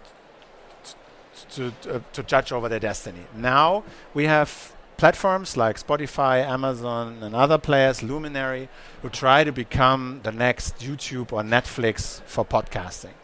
to 1.56 1.74
uh, 1.90 2.00
to 2.14 2.24
judge 2.24 2.54
over 2.54 2.70
their 2.70 2.80
destiny. 2.80 3.26
Now 3.36 3.84
we 4.14 4.24
have 4.26 4.74
platforms 4.96 5.58
like 5.58 5.76
Spotify, 5.86 6.36
Amazon, 6.46 7.22
and 7.22 7.36
other 7.36 7.58
players, 7.58 8.02
Luminary, 8.02 8.70
who 9.02 9.10
try 9.10 9.44
to 9.44 9.52
become 9.52 10.22
the 10.24 10.32
next 10.32 10.78
YouTube 10.80 11.34
or 11.34 11.44
Netflix 11.44 12.22
for 12.24 12.46
podcasting. 12.46 13.16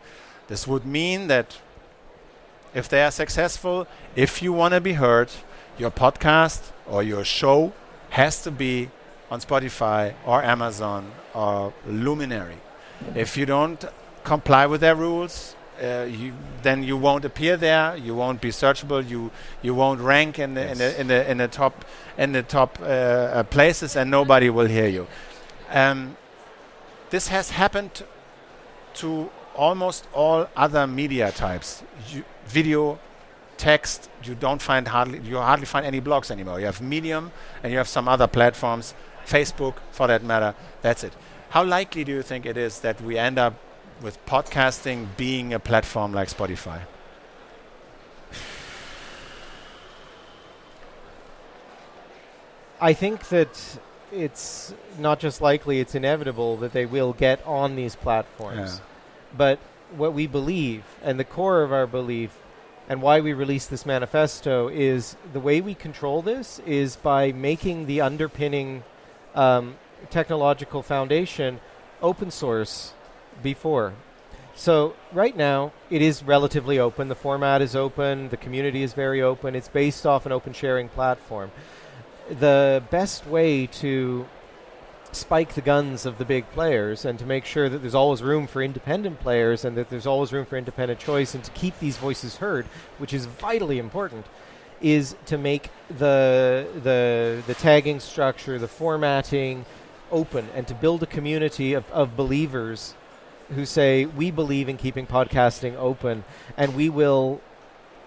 This 0.51 0.67
would 0.67 0.85
mean 0.85 1.27
that 1.27 1.57
if 2.73 2.89
they 2.89 3.01
are 3.05 3.11
successful, 3.11 3.87
if 4.17 4.41
you 4.41 4.51
want 4.51 4.73
to 4.73 4.81
be 4.81 4.91
heard, 4.91 5.29
your 5.77 5.91
podcast 5.91 6.71
or 6.85 7.01
your 7.03 7.23
show 7.23 7.71
has 8.09 8.43
to 8.43 8.51
be 8.51 8.89
on 9.29 9.39
Spotify 9.39 10.13
or 10.25 10.43
Amazon 10.43 11.09
or 11.33 11.71
Luminary. 11.87 12.57
If 13.15 13.37
you 13.37 13.45
don't 13.45 13.81
comply 14.25 14.65
with 14.65 14.81
their 14.81 14.93
rules, 14.93 15.55
uh, 15.81 16.05
you, 16.11 16.33
then 16.63 16.83
you 16.83 16.97
won't 16.97 17.23
appear 17.23 17.55
there. 17.55 17.95
You 17.95 18.13
won't 18.13 18.41
be 18.41 18.49
searchable. 18.49 19.09
You 19.09 19.31
you 19.61 19.73
won't 19.73 20.01
rank 20.01 20.37
in 20.37 20.55
the 20.55 20.69
in 20.69 20.77
the 20.77 20.99
in 20.99 21.07
the, 21.07 21.31
in 21.31 21.37
the 21.37 21.47
top 21.47 21.85
in 22.17 22.33
the 22.33 22.43
top 22.43 22.77
uh, 22.81 22.83
uh, 22.83 23.43
places, 23.43 23.95
and 23.95 24.11
nobody 24.11 24.49
will 24.49 24.67
hear 24.67 24.89
you. 24.89 25.07
Um, 25.69 26.17
this 27.09 27.29
has 27.29 27.51
happened 27.51 28.03
to 28.95 29.29
almost 29.55 30.07
all 30.13 30.47
other 30.55 30.87
media 30.87 31.31
types. 31.31 31.83
You, 32.09 32.23
video, 32.45 32.99
text. 33.57 34.09
You 34.23 34.35
don't 34.35 34.61
find 34.61 34.87
hardly 34.87 35.19
you 35.19 35.37
hardly 35.37 35.65
find 35.65 35.85
any 35.85 36.01
blogs 36.01 36.31
anymore. 36.31 36.59
You 36.59 36.65
have 36.65 36.81
Medium, 36.81 37.31
and 37.63 37.71
you 37.71 37.77
have 37.77 37.87
some 37.87 38.07
other 38.07 38.27
platforms, 38.27 38.93
Facebook 39.25 39.75
for 39.91 40.07
that 40.07 40.23
matter. 40.23 40.55
That's 40.81 41.03
it. 41.03 41.13
How 41.49 41.63
likely 41.63 42.03
do 42.03 42.11
you 42.11 42.21
think 42.21 42.45
it 42.45 42.57
is 42.57 42.79
that 42.79 43.01
we 43.01 43.17
end 43.17 43.37
up 43.37 43.53
with 44.01 44.23
podcasting 44.25 45.07
being 45.17 45.53
a 45.53 45.59
platform 45.59 46.13
like 46.13 46.29
Spotify? 46.29 46.81
I 52.79 52.93
think 52.93 53.27
that 53.29 53.79
it's 54.11 54.73
not 54.97 55.19
just 55.19 55.39
likely, 55.39 55.79
it's 55.79 55.93
inevitable 55.93 56.57
that 56.57 56.73
they 56.73 56.87
will 56.87 57.13
get 57.13 57.45
on 57.45 57.75
these 57.75 57.95
platforms. 57.95 58.79
Yeah. 58.79 58.85
But 59.35 59.59
what 59.95 60.13
we 60.13 60.27
believe, 60.27 60.83
and 61.03 61.19
the 61.19 61.23
core 61.23 61.63
of 61.63 61.71
our 61.71 61.87
belief, 61.87 62.37
and 62.89 63.01
why 63.01 63.21
we 63.21 63.33
released 63.33 63.69
this 63.69 63.85
manifesto, 63.85 64.67
is 64.67 65.15
the 65.33 65.39
way 65.39 65.61
we 65.61 65.73
control 65.73 66.21
this 66.21 66.59
is 66.65 66.95
by 66.95 67.31
making 67.31 67.85
the 67.85 68.01
underpinning 68.01 68.83
um, 69.35 69.75
technological 70.09 70.81
foundation 70.81 71.59
open 72.01 72.31
source 72.31 72.93
before. 73.41 73.93
So 74.55 74.95
right 75.13 75.35
now 75.35 75.71
it 75.89 76.01
is 76.01 76.23
relatively 76.23 76.77
open. 76.79 77.07
The 77.07 77.15
format 77.15 77.61
is 77.61 77.75
open. 77.75 78.29
The 78.29 78.37
community 78.37 78.83
is 78.83 78.93
very 78.93 79.21
open. 79.21 79.55
It's 79.55 79.69
based 79.69 80.05
off 80.05 80.25
an 80.25 80.31
open 80.31 80.53
sharing 80.53 80.89
platform. 80.89 81.51
The 82.29 82.83
best 82.91 83.25
way 83.25 83.67
to 83.67 84.25
spike 85.15 85.53
the 85.55 85.61
guns 85.61 86.05
of 86.05 86.17
the 86.17 86.25
big 86.25 86.49
players 86.51 87.05
and 87.05 87.19
to 87.19 87.25
make 87.25 87.45
sure 87.45 87.69
that 87.69 87.79
there's 87.79 87.95
always 87.95 88.21
room 88.21 88.47
for 88.47 88.61
independent 88.61 89.19
players 89.19 89.65
and 89.65 89.75
that 89.77 89.89
there's 89.89 90.05
always 90.05 90.31
room 90.31 90.45
for 90.45 90.57
independent 90.57 90.99
choice 90.99 91.35
and 91.35 91.43
to 91.43 91.51
keep 91.51 91.77
these 91.79 91.97
voices 91.97 92.37
heard, 92.37 92.65
which 92.97 93.13
is 93.13 93.25
vitally 93.25 93.79
important, 93.79 94.25
is 94.81 95.15
to 95.25 95.37
make 95.37 95.69
the 95.89 96.67
the 96.83 97.43
the 97.45 97.53
tagging 97.55 97.99
structure, 97.99 98.57
the 98.57 98.67
formatting 98.67 99.65
open 100.11 100.47
and 100.53 100.67
to 100.67 100.73
build 100.73 101.01
a 101.01 101.05
community 101.05 101.73
of, 101.73 101.89
of 101.91 102.15
believers 102.15 102.95
who 103.55 103.65
say 103.65 104.05
we 104.05 104.29
believe 104.31 104.69
in 104.69 104.77
keeping 104.77 105.07
podcasting 105.07 105.75
open 105.75 106.23
and 106.57 106.75
we 106.75 106.89
will 106.89 107.41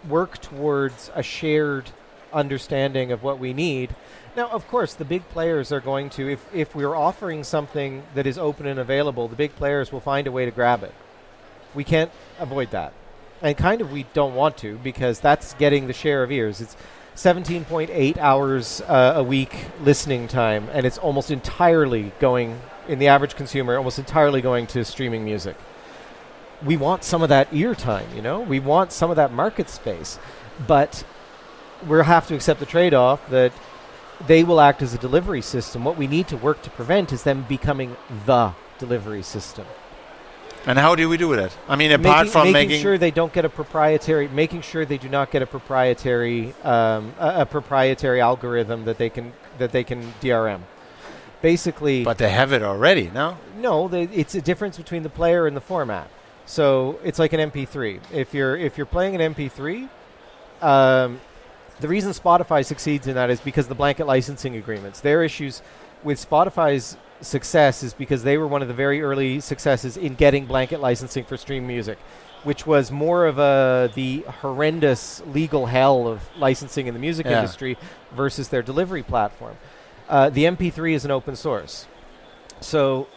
work 0.08 0.38
towards 0.40 1.11
a 1.14 1.23
shared 1.23 1.90
understanding 2.32 3.12
of 3.12 3.23
what 3.23 3.38
we 3.38 3.52
need. 3.52 3.94
Now, 4.36 4.48
of 4.48 4.66
course, 4.66 4.94
the 4.94 5.04
big 5.04 5.28
players 5.28 5.70
are 5.70 5.80
going 5.80 6.10
to, 6.10 6.28
if, 6.28 6.44
if 6.52 6.74
we're 6.74 6.96
offering 6.96 7.44
something 7.44 8.02
that 8.14 8.26
is 8.26 8.36
open 8.36 8.66
and 8.66 8.80
available, 8.80 9.28
the 9.28 9.36
big 9.36 9.54
players 9.54 9.92
will 9.92 10.00
find 10.00 10.26
a 10.26 10.32
way 10.32 10.44
to 10.44 10.50
grab 10.50 10.82
it. 10.82 10.92
We 11.72 11.84
can't 11.84 12.10
avoid 12.40 12.72
that. 12.72 12.92
And 13.42 13.56
kind 13.56 13.80
of 13.80 13.92
we 13.92 14.06
don't 14.12 14.34
want 14.34 14.56
to 14.58 14.76
because 14.78 15.20
that's 15.20 15.54
getting 15.54 15.86
the 15.86 15.92
share 15.92 16.24
of 16.24 16.32
ears. 16.32 16.60
It's 16.60 16.76
17.8 17.14 18.18
hours 18.18 18.80
uh, 18.80 19.14
a 19.16 19.22
week 19.22 19.66
listening 19.82 20.26
time, 20.26 20.68
and 20.72 20.84
it's 20.84 20.98
almost 20.98 21.30
entirely 21.30 22.12
going, 22.18 22.60
in 22.88 22.98
the 22.98 23.06
average 23.06 23.36
consumer, 23.36 23.76
almost 23.76 24.00
entirely 24.00 24.40
going 24.40 24.66
to 24.68 24.84
streaming 24.84 25.24
music. 25.24 25.56
We 26.64 26.76
want 26.76 27.04
some 27.04 27.22
of 27.22 27.28
that 27.28 27.48
ear 27.52 27.76
time, 27.76 28.08
you 28.16 28.22
know? 28.22 28.40
We 28.40 28.58
want 28.58 28.90
some 28.90 29.10
of 29.10 29.16
that 29.16 29.32
market 29.32 29.68
space. 29.68 30.18
But 30.66 31.04
we'll 31.86 32.02
have 32.02 32.26
to 32.28 32.34
accept 32.34 32.58
the 32.60 32.66
trade 32.66 32.94
off 32.94 33.28
that 33.30 33.52
they 34.26 34.44
will 34.44 34.61
act 34.61 34.83
as 34.83 34.94
a 34.94 34.99
delivery 34.99 35.42
system. 35.42 35.85
What 35.85 35.97
we 35.97 36.06
need 36.06 36.28
to 36.28 36.37
work 36.37 36.62
to 36.62 36.71
prevent 36.71 37.12
is 37.12 37.23
them 37.23 37.44
becoming 37.49 37.97
the 38.26 38.52
delivery 38.78 39.23
system. 39.23 39.66
And 40.66 40.78
how 40.78 40.94
do 40.94 41.09
we 41.09 41.18
do 41.18 41.37
that? 41.37 41.54
I 41.68 41.76
mean, 41.76 41.92
apart 41.92 42.26
making, 42.26 42.33
from 42.33 42.52
making 42.52 42.68
making 42.71 42.83
sure 42.83 42.97
they 42.97 43.11
don't 43.11 43.33
get 43.33 43.44
a 43.44 43.50
proprietary, 43.50 44.28
making 44.28 44.62
sure 44.62 44.87
they 44.87 44.97
do 44.97 45.11
not 45.11 45.30
get 45.30 45.42
a 45.42 45.47
proprietary, 45.47 46.54
um, 46.62 47.12
a, 47.18 47.42
a 47.42 47.47
proprietary 47.47 48.21
algorithm 48.21 48.85
that 48.87 48.97
they 48.97 49.11
can 49.11 49.33
that 49.59 49.73
they 49.73 49.85
can 49.85 50.14
DRM. 50.23 50.61
Basically, 51.42 52.02
but 52.02 52.16
they 52.16 52.30
have 52.30 52.54
it 52.54 52.62
already, 52.62 53.11
no? 53.12 53.37
no, 53.59 53.88
they, 53.88 54.04
it's 54.04 54.35
a 54.35 54.40
difference 54.40 54.78
between 54.78 55.02
the 55.02 55.11
player 55.11 55.47
and 55.47 55.54
the 55.54 55.61
format. 55.61 56.09
So 56.47 56.99
it's 57.04 57.18
like 57.18 57.35
an 57.35 57.50
MP3. 57.50 58.00
If 58.12 58.33
you're 58.33 58.56
if 58.56 58.78
you're 58.78 58.87
playing 58.87 59.21
an 59.21 59.35
MP3, 59.35 59.88
um, 60.62 61.21
the 61.81 61.88
reason 61.88 62.12
Spotify 62.12 62.64
succeeds 62.64 63.07
in 63.07 63.14
that 63.14 63.31
is 63.31 63.40
because 63.40 63.69
the 63.69 63.75
blanket 63.75 64.07
licensing 64.07 64.57
agreements. 64.57 65.00
Their 65.00 65.25
issues 65.25 65.62
with 66.02 66.19
Spotify's 66.19 66.97
success 67.21 67.83
is 67.83 67.95
because 67.95 68.23
they 68.23 68.37
were 68.38 68.47
one 68.47 68.62
of 68.62 68.69
the 68.69 68.75
very 68.75 69.02
early 69.02 69.40
successes 69.40 69.97
in 69.97 70.14
getting 70.14 70.47
blanket 70.47 70.81
licensing 70.81 71.25
for 71.25 71.37
stream 71.37 71.66
music, 71.66 71.99
which 72.43 72.66
was 72.66 72.90
more 72.90 73.26
of 73.26 73.38
a 73.38 73.90
the 73.95 74.21
horrendous 74.43 75.23
legal 75.26 75.66
hell 75.66 76.07
of 76.07 76.21
licensing 76.37 76.87
in 76.87 76.95
the 76.95 77.00
music 77.00 77.26
Yeah. 77.26 77.38
industry 77.40 77.76
versus 78.12 78.49
their 78.49 78.62
delivery 78.62 79.02
platform. 79.02 79.57
Uh, 80.09 80.28
the 80.28 80.45
MP3 80.45 80.93
is 80.95 81.04
an 81.04 81.11
open 81.11 81.35
source. 81.35 81.87
So 82.61 83.09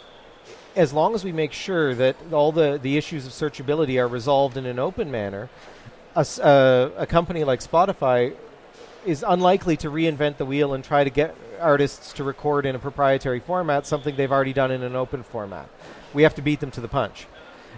as 0.76 0.94
long 0.94 1.16
as 1.16 1.24
we 1.24 1.32
make 1.32 1.52
sure 1.52 1.94
that 1.96 2.16
all 2.32 2.52
the, 2.52 2.80
the 2.82 2.98
issues 2.98 3.26
of 3.26 3.34
searchability 3.34 4.00
are 4.00 4.08
resolved 4.08 4.56
in 4.58 4.66
an 4.66 4.80
open 4.80 5.12
manner, 5.12 5.50
a, 6.16 6.26
uh, 6.42 6.90
a 6.98 7.06
company 7.06 7.44
like 7.44 7.60
Spotify 7.60 8.34
is 9.06 9.24
unlikely 9.28 9.78
to 9.78 9.90
reinvent 9.90 10.38
the 10.38 10.46
wheel 10.46 10.74
and 10.74 10.84
try 10.84 11.04
to 11.04 11.10
get 11.10 11.36
artists 11.60 12.14
to 12.14 12.24
record 12.24 12.66
in 12.66 12.76
a 12.76 12.80
proprietary 12.80 13.40
format, 13.40 13.86
something 13.86 14.16
they've 14.16 14.32
already 14.32 14.54
done 14.54 14.72
in 14.72 14.84
an 14.84 14.96
open 14.96 15.24
format. 15.24 15.70
We 16.14 16.24
have 16.24 16.36
to 16.36 16.42
beat 16.42 16.60
them 16.60 16.72
to 16.72 16.82
the 16.82 16.88
punch. 16.88 17.28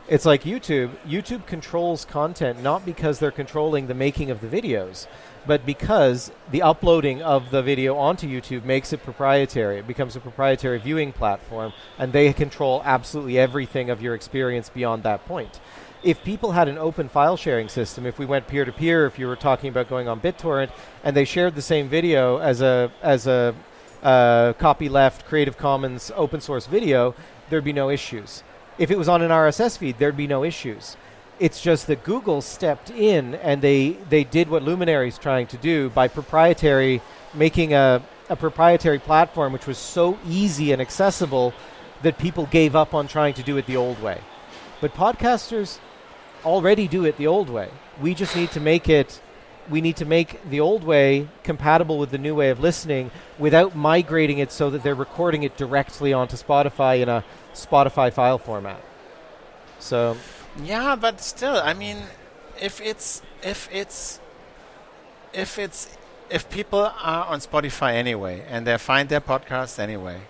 It's 0.07 0.25
like 0.25 0.43
YouTube. 0.43 0.89
YouTube 1.07 1.45
controls 1.45 2.03
content 2.03 2.63
not 2.63 2.83
because 2.83 3.19
they're 3.19 3.29
controlling 3.29 3.87
the 3.87 3.93
making 3.93 4.31
of 4.31 4.41
the 4.41 4.47
videos, 4.47 5.05
but 5.45 5.65
because 5.65 6.31
the 6.49 6.63
uploading 6.63 7.21
of 7.21 7.51
the 7.51 7.61
video 7.61 7.95
onto 7.95 8.27
YouTube 8.27 8.63
makes 8.63 8.91
it 8.91 9.03
proprietary. 9.03 9.77
It 9.77 9.87
becomes 9.87 10.15
a 10.15 10.19
proprietary 10.19 10.79
viewing 10.79 11.11
platform, 11.13 11.73
and 11.99 12.11
they 12.11 12.33
control 12.33 12.81
absolutely 12.83 13.37
everything 13.37 13.91
of 13.91 14.01
your 14.01 14.15
experience 14.15 14.69
beyond 14.69 15.03
that 15.03 15.25
point. 15.25 15.59
If 16.01 16.23
people 16.23 16.53
had 16.53 16.69
an 16.69 16.77
open 16.77 17.09
file 17.09 17.35
sharing 17.35 17.67
system, 17.67 18.05
if 18.05 18.17
we 18.17 18.25
went 18.25 18.47
peer 18.47 18.63
to 18.63 18.71
peer, 18.71 19.05
if 19.05 19.19
you 19.19 19.27
were 19.27 19.35
talking 19.35 19.69
about 19.69 19.89
going 19.89 20.07
on 20.07 20.21
BitTorrent, 20.21 20.71
and 21.03 21.15
they 21.15 21.25
shared 21.25 21.55
the 21.55 21.61
same 21.61 21.89
video 21.89 22.37
as 22.37 22.61
a 22.61 22.91
as 23.01 23.27
a 23.27 23.53
uh, 24.01 24.53
copyleft 24.53 25.25
Creative 25.25 25.57
Commons 25.57 26.11
open 26.15 26.39
source 26.39 26.67
video, 26.67 27.15
there'd 27.49 27.65
be 27.65 27.73
no 27.73 27.89
issues. 27.89 28.43
If 28.77 28.91
it 28.91 28.97
was 28.97 29.09
on 29.09 29.21
an 29.21 29.29
RSS 29.29 29.77
feed, 29.77 29.97
there'd 29.97 30.15
be 30.15 30.27
no 30.27 30.45
issues. 30.45 30.95
It's 31.37 31.61
just 31.61 31.87
that 31.87 32.03
Google 32.03 32.41
stepped 32.41 32.89
in 32.89 33.35
and 33.35 33.61
they, 33.61 33.91
they 34.09 34.23
did 34.23 34.49
what 34.49 34.63
Luminary's 34.63 35.17
trying 35.17 35.47
to 35.47 35.57
do 35.57 35.89
by 35.89 36.07
proprietary 36.07 37.01
making 37.33 37.73
a, 37.73 38.01
a 38.29 38.35
proprietary 38.35 38.99
platform 38.99 39.53
which 39.53 39.67
was 39.67 39.77
so 39.77 40.17
easy 40.27 40.71
and 40.71 40.81
accessible 40.81 41.53
that 42.01 42.17
people 42.17 42.45
gave 42.45 42.75
up 42.75 42.93
on 42.93 43.07
trying 43.07 43.33
to 43.33 43.43
do 43.43 43.57
it 43.57 43.65
the 43.65 43.75
old 43.75 44.01
way. 44.01 44.21
But 44.81 44.93
podcasters 44.93 45.79
already 46.45 46.87
do 46.87 47.05
it 47.05 47.17
the 47.17 47.27
old 47.27 47.49
way. 47.49 47.69
We 48.01 48.13
just 48.13 48.35
need 48.35 48.51
to 48.51 48.59
make 48.59 48.89
it 48.89 49.21
we 49.69 49.81
need 49.81 49.97
to 49.97 50.05
make 50.05 50.49
the 50.49 50.59
old 50.59 50.83
way 50.83 51.27
compatible 51.43 51.99
with 51.99 52.09
the 52.09 52.17
new 52.17 52.33
way 52.33 52.49
of 52.49 52.59
listening 52.59 53.11
without 53.37 53.75
migrating 53.75 54.39
it 54.39 54.51
so 54.51 54.69
that 54.71 54.81
they're 54.81 54.95
recording 54.95 55.43
it 55.43 55.55
directly 55.57 56.11
onto 56.11 56.35
Spotify 56.35 57.01
in 57.01 57.09
a 57.09 57.23
Spotify 57.53 58.11
file 58.11 58.37
format. 58.37 58.81
So 59.79 60.17
Yeah, 60.63 60.95
but 60.95 61.21
still, 61.21 61.55
I 61.55 61.73
mean, 61.73 61.97
if 62.59 62.81
it's 62.81 63.21
if 63.43 63.69
it's 63.71 64.19
if 65.33 65.59
it's 65.59 65.97
if 66.29 66.49
people 66.49 66.79
are 66.79 67.25
on 67.25 67.39
Spotify 67.39 67.93
anyway 67.93 68.43
and 68.49 68.65
they 68.65 68.77
find 68.77 69.09
their 69.09 69.21
podcasts 69.21 69.79
anyway, 69.79 70.21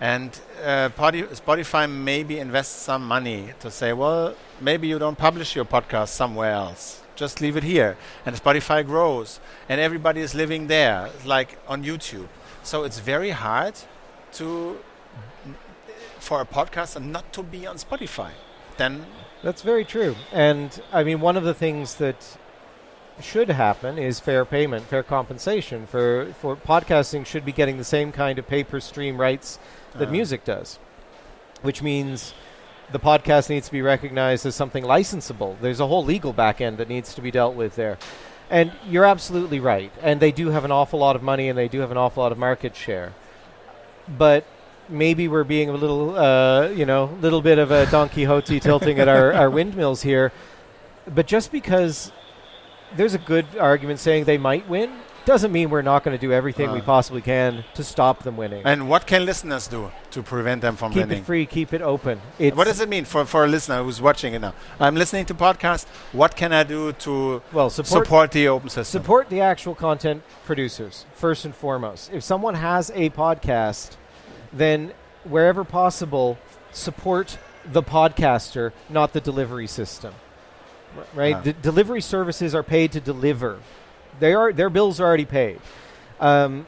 and 0.00 0.40
uh, 0.64 0.88
Spotify 0.88 1.90
maybe 1.90 2.38
invests 2.38 2.74
some 2.74 3.06
money 3.06 3.50
to 3.60 3.70
say, 3.70 3.92
well, 3.92 4.34
maybe 4.60 4.88
you 4.88 4.98
don't 4.98 5.18
publish 5.18 5.54
your 5.54 5.66
podcast 5.66 6.08
somewhere 6.08 6.52
else. 6.52 7.02
Just 7.14 7.42
leave 7.42 7.56
it 7.56 7.62
here, 7.62 7.98
and 8.24 8.34
Spotify 8.34 8.84
grows, 8.84 9.40
and 9.68 9.78
everybody 9.78 10.22
is 10.22 10.34
living 10.34 10.68
there, 10.68 11.10
like 11.26 11.58
on 11.68 11.84
YouTube. 11.84 12.28
So 12.62 12.84
it's 12.84 12.98
very 12.98 13.30
hard 13.30 13.74
to 14.32 14.78
for 16.18 16.40
a 16.40 16.46
podcaster 16.46 17.02
not 17.02 17.32
to 17.32 17.42
be 17.42 17.66
on 17.66 17.76
Spotify. 17.76 18.30
Then 18.76 19.06
That's 19.42 19.62
very 19.62 19.84
true. 19.84 20.16
And 20.32 20.80
I 20.92 21.02
mean, 21.02 21.20
one 21.20 21.36
of 21.36 21.44
the 21.44 21.54
things 21.54 21.94
that 21.96 22.38
should 23.20 23.48
happen 23.50 23.98
is 23.98 24.20
fair 24.20 24.44
payment, 24.44 24.84
fair 24.84 25.02
compensation 25.02 25.86
for 25.86 26.32
for 26.40 26.56
podcasting 26.56 27.26
should 27.26 27.44
be 27.44 27.52
getting 27.52 27.76
the 27.76 27.84
same 27.84 28.12
kind 28.12 28.38
of 28.38 28.46
pay 28.46 28.64
per 28.64 28.80
stream 28.80 29.20
rights 29.20 29.58
that 29.96 30.08
Uh. 30.08 30.12
music 30.12 30.44
does, 30.44 30.78
which 31.62 31.82
means 31.82 32.34
the 32.92 32.98
podcast 32.98 33.48
needs 33.48 33.66
to 33.66 33.72
be 33.72 33.82
recognized 33.82 34.44
as 34.46 34.54
something 34.54 34.82
licensable. 34.84 35.56
There's 35.60 35.80
a 35.80 35.86
whole 35.86 36.04
legal 36.04 36.32
back 36.32 36.60
end 36.60 36.78
that 36.78 36.88
needs 36.88 37.14
to 37.14 37.20
be 37.20 37.30
dealt 37.30 37.54
with 37.54 37.76
there. 37.76 37.98
And 38.50 38.72
you're 38.88 39.04
absolutely 39.04 39.60
right. 39.60 39.92
And 40.02 40.18
they 40.18 40.32
do 40.32 40.48
have 40.50 40.64
an 40.64 40.72
awful 40.72 40.98
lot 40.98 41.14
of 41.14 41.22
money 41.22 41.48
and 41.48 41.56
they 41.56 41.68
do 41.68 41.78
have 41.80 41.92
an 41.92 41.96
awful 41.96 42.22
lot 42.24 42.32
of 42.32 42.38
market 42.38 42.74
share. 42.74 43.12
But 44.08 44.44
maybe 44.88 45.28
we're 45.28 45.44
being 45.44 45.68
a 45.68 45.72
little, 45.72 46.18
uh, 46.18 46.68
you 46.70 46.84
know, 46.84 47.04
a 47.04 47.20
little 47.20 47.42
bit 47.42 47.58
of 47.60 47.70
a 47.70 47.86
Don 47.86 48.08
Quixote 48.08 48.58
tilting 48.68 48.98
at 48.98 49.06
our, 49.06 49.32
our 49.32 49.48
windmills 49.48 50.02
here. 50.02 50.32
But 51.06 51.28
just 51.28 51.52
because 51.52 52.10
there's 52.96 53.14
a 53.14 53.18
good 53.18 53.46
argument 53.56 54.00
saying 54.00 54.24
they 54.24 54.36
might 54.38 54.68
win, 54.68 54.90
doesn't 55.26 55.52
mean 55.52 55.70
we're 55.70 55.82
not 55.82 56.02
going 56.04 56.16
to 56.16 56.20
do 56.26 56.32
everything 56.32 56.72
we 56.72 56.80
Uh. 56.80 56.84
possibly 56.84 57.20
can 57.20 57.64
to 57.74 57.84
stop 57.84 58.22
them 58.22 58.36
winning. 58.36 58.62
And 58.64 58.88
what 58.88 59.06
can 59.06 59.24
listeners 59.26 59.66
do 59.68 59.90
to 60.10 60.22
prevent 60.22 60.62
them 60.62 60.76
from 60.76 60.92
keep 60.92 61.02
winning? 61.02 61.18
it 61.22 61.24
free, 61.26 61.46
keep 61.46 61.72
it 61.72 61.82
open. 61.82 62.20
It's 62.38 62.56
What 62.56 62.66
does 62.66 62.80
it 62.80 62.88
mean 62.88 63.04
for, 63.04 63.24
for 63.26 63.44
a 63.44 63.48
listener 63.48 63.82
who's 63.82 64.00
watching 64.00 64.34
it 64.34 64.40
now? 64.40 64.54
I'm 64.78 64.94
listening 64.96 65.26
to 65.26 65.34
podcast. 65.34 65.86
What 66.12 66.34
can 66.36 66.52
I 66.52 66.62
do 66.64 66.92
to 66.92 67.42
well 67.52 67.70
support 67.70 68.04
support, 68.06 68.30
the 68.32 68.48
open 68.48 68.68
system? 68.70 69.00
support 69.02 69.28
the 69.28 69.40
actual 69.40 69.74
content 69.74 70.22
producers 70.44 71.04
first 71.14 71.44
and 71.44 71.54
foremost. 71.54 72.10
If 72.12 72.22
someone 72.24 72.54
has 72.54 72.90
a 72.94 73.10
podcast, 73.10 73.96
then 74.52 74.92
wherever 75.24 75.64
possible, 75.64 76.38
support 76.72 77.38
the 77.64 77.82
podcaster, 77.82 78.72
not 78.88 79.12
the 79.12 79.20
delivery 79.20 79.66
system. 79.66 80.14
Right? 81.14 81.36
Ah. 81.36 81.40
D- 81.42 81.54
delivery 81.60 82.00
services 82.00 82.54
are 82.54 82.62
paid 82.64 82.90
to 82.92 83.00
deliver. 83.00 83.58
They 84.18 84.34
are 84.34 84.52
their 84.52 84.70
bills 84.70 85.00
are 85.00 85.06
already 85.06 85.24
paid. 85.24 85.60
Um, 86.18 86.66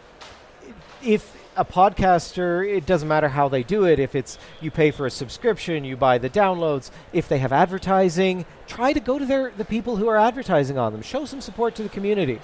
if 1.02 1.36
a 1.56 1.64
podcaster, 1.64 2.66
it 2.66 2.86
doesn't 2.86 3.08
matter 3.08 3.28
how 3.28 3.48
they 3.48 3.62
do 3.62 3.84
it. 3.84 3.98
If 3.98 4.14
it's 4.14 4.38
you 4.60 4.70
pay 4.70 4.90
for 4.90 5.06
a 5.06 5.10
subscription, 5.10 5.84
you 5.84 5.96
buy 5.96 6.18
the 6.18 6.30
downloads. 6.30 6.90
If 7.12 7.28
they 7.28 7.38
have 7.38 7.52
advertising, 7.52 8.46
try 8.66 8.92
to 8.92 9.00
go 9.00 9.18
to 9.18 9.26
their 9.26 9.50
the 9.50 9.64
people 9.64 9.96
who 9.96 10.08
are 10.08 10.16
advertising 10.16 10.78
on 10.78 10.92
them. 10.92 11.02
Show 11.02 11.24
some 11.24 11.40
support 11.40 11.74
to 11.76 11.82
the 11.82 11.88
community. 11.88 12.40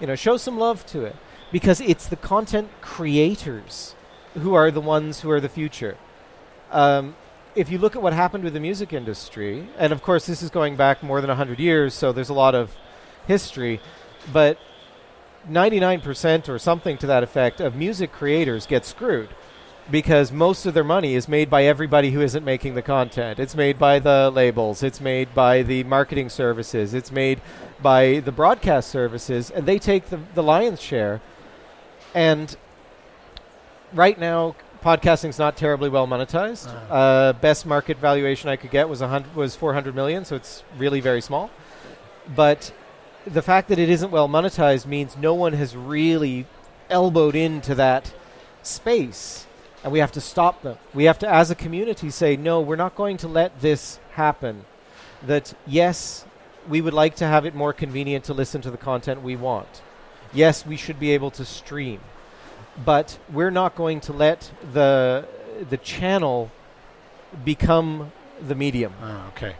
You 0.00 0.06
know, 0.06 0.14
show 0.14 0.36
some 0.36 0.58
love 0.58 0.86
to 0.86 1.04
it 1.04 1.16
because 1.52 1.80
it's 1.80 2.06
the 2.06 2.16
content 2.16 2.68
creators 2.80 3.94
who 4.34 4.54
are 4.54 4.70
the 4.70 4.80
ones 4.80 5.20
who 5.20 5.30
are 5.30 5.40
the 5.40 5.48
future. 5.48 5.96
Um, 6.70 7.16
if 7.54 7.70
you 7.70 7.78
look 7.78 7.96
at 7.96 8.02
what 8.02 8.12
happened 8.12 8.44
with 8.44 8.52
the 8.52 8.60
music 8.60 8.92
industry, 8.92 9.68
and 9.76 9.92
of 9.92 10.02
course 10.02 10.26
this 10.26 10.42
is 10.42 10.50
going 10.50 10.76
back 10.76 11.02
more 11.02 11.20
than 11.20 11.28
100 11.28 11.58
years, 11.58 11.94
so 11.94 12.12
there's 12.12 12.28
a 12.28 12.34
lot 12.34 12.54
of 12.54 12.76
history, 13.26 13.80
but 14.32 14.58
99% 15.48 16.48
or 16.48 16.58
something 16.58 16.98
to 16.98 17.06
that 17.06 17.22
effect 17.22 17.60
of 17.60 17.74
music 17.74 18.12
creators 18.12 18.66
get 18.66 18.84
screwed 18.84 19.30
because 19.90 20.30
most 20.30 20.66
of 20.66 20.74
their 20.74 20.84
money 20.84 21.14
is 21.14 21.28
made 21.28 21.48
by 21.48 21.64
everybody 21.64 22.10
who 22.10 22.20
isn't 22.20 22.44
making 22.44 22.74
the 22.74 22.82
content. 22.82 23.38
It's 23.38 23.54
made 23.54 23.78
by 23.78 23.98
the 23.98 24.30
labels, 24.30 24.82
it's 24.82 25.00
made 25.00 25.34
by 25.34 25.62
the 25.62 25.84
marketing 25.84 26.28
services, 26.28 26.92
it's 26.92 27.10
made 27.10 27.40
by 27.80 28.20
the 28.20 28.32
broadcast 28.32 28.90
services, 28.90 29.50
and 29.50 29.66
they 29.66 29.78
take 29.78 30.06
the, 30.06 30.20
the 30.34 30.42
lion's 30.42 30.80
share. 30.80 31.20
And 32.14 32.54
right 33.94 34.18
now, 34.18 34.56
podcasting's 34.84 35.38
not 35.38 35.56
terribly 35.56 35.88
well 35.88 36.06
monetized. 36.06 36.68
Uh. 36.68 36.92
Uh, 36.92 37.32
best 37.34 37.64
market 37.64 37.96
valuation 37.98 38.50
I 38.50 38.56
could 38.56 38.70
get 38.70 38.88
was 38.88 39.00
a 39.00 39.08
hun- 39.08 39.24
was 39.34 39.56
400 39.56 39.94
million, 39.94 40.24
so 40.24 40.36
it's 40.36 40.64
really 40.76 41.00
very 41.00 41.20
small. 41.20 41.50
But 42.34 42.72
the 43.28 43.42
fact 43.42 43.68
that 43.68 43.78
it 43.78 43.88
isn't 43.88 44.10
well 44.10 44.28
monetized 44.28 44.86
means 44.86 45.16
no 45.16 45.34
one 45.34 45.52
has 45.52 45.76
really 45.76 46.46
elbowed 46.90 47.34
into 47.34 47.74
that 47.74 48.12
space 48.62 49.46
and 49.84 49.92
we 49.92 50.00
have 50.00 50.12
to 50.12 50.20
stop 50.20 50.62
them. 50.62 50.76
We 50.92 51.04
have 51.04 51.18
to, 51.20 51.28
as 51.28 51.50
a 51.50 51.54
community, 51.54 52.10
say, 52.10 52.36
no, 52.36 52.60
we're 52.60 52.76
not 52.76 52.94
going 52.94 53.16
to 53.18 53.28
let 53.28 53.60
this 53.60 53.98
happen. 54.12 54.64
That, 55.24 55.54
yes, 55.66 56.24
we 56.68 56.80
would 56.80 56.94
like 56.94 57.16
to 57.16 57.26
have 57.26 57.46
it 57.46 57.54
more 57.54 57.72
convenient 57.72 58.24
to 58.24 58.34
listen 58.34 58.60
to 58.62 58.70
the 58.70 58.76
content 58.76 59.22
we 59.22 59.36
want. 59.36 59.82
Yes, 60.32 60.66
we 60.66 60.76
should 60.76 60.98
be 60.98 61.12
able 61.12 61.30
to 61.32 61.44
stream. 61.44 62.00
But 62.84 63.18
we're 63.32 63.50
not 63.50 63.76
going 63.76 64.00
to 64.02 64.12
let 64.12 64.50
the, 64.72 65.26
the 65.68 65.78
channel 65.78 66.50
become 67.44 68.12
the 68.40 68.54
medium. 68.54 68.92
Ah, 69.02 69.28
okay. 69.28 69.54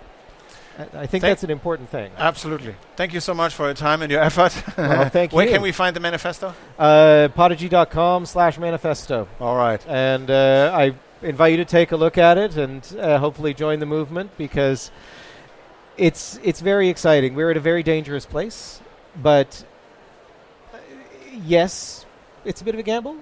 I, 0.78 0.82
I 0.82 0.86
think 0.86 1.10
Thank- 1.10 1.22
that's 1.22 1.42
an 1.44 1.50
important 1.50 1.88
thing. 1.88 2.12
Absolutely. 2.16 2.74
Thank 2.96 3.12
you 3.12 3.20
so 3.20 3.34
much 3.34 3.54
for 3.54 3.64
your 3.66 3.74
time 3.74 4.00
and 4.02 4.10
your 4.12 4.22
effort. 4.22 4.54
Well, 4.78 5.08
thank 5.08 5.32
Where 5.34 5.46
you. 5.46 5.52
can 5.52 5.60
we 5.62 5.72
find 5.72 5.94
the 5.96 6.00
manifesto? 6.00 6.54
Uh, 6.78 7.28
Podigee.com 7.36 8.26
slash 8.26 8.58
manifesto. 8.58 9.26
All 9.40 9.56
right. 9.56 9.84
And 9.88 10.30
uh, 10.30 10.70
I 10.74 10.94
invite 11.22 11.50
you 11.50 11.56
to 11.58 11.64
take 11.64 11.90
a 11.92 11.96
look 11.96 12.16
at 12.16 12.38
it 12.38 12.56
and 12.56 12.96
uh, 13.00 13.18
hopefully 13.18 13.52
join 13.54 13.80
the 13.80 13.86
movement 13.86 14.30
because 14.38 14.90
it's 15.96 16.38
it's 16.44 16.60
very 16.60 16.88
exciting. 16.88 17.34
We're 17.34 17.50
at 17.50 17.56
a 17.56 17.60
very 17.60 17.82
dangerous 17.82 18.24
place, 18.24 18.80
but 19.20 19.64
uh, 20.72 20.76
yes, 21.44 22.06
it's 22.44 22.60
a 22.60 22.64
bit 22.64 22.74
of 22.74 22.78
a 22.78 22.84
gamble, 22.84 23.16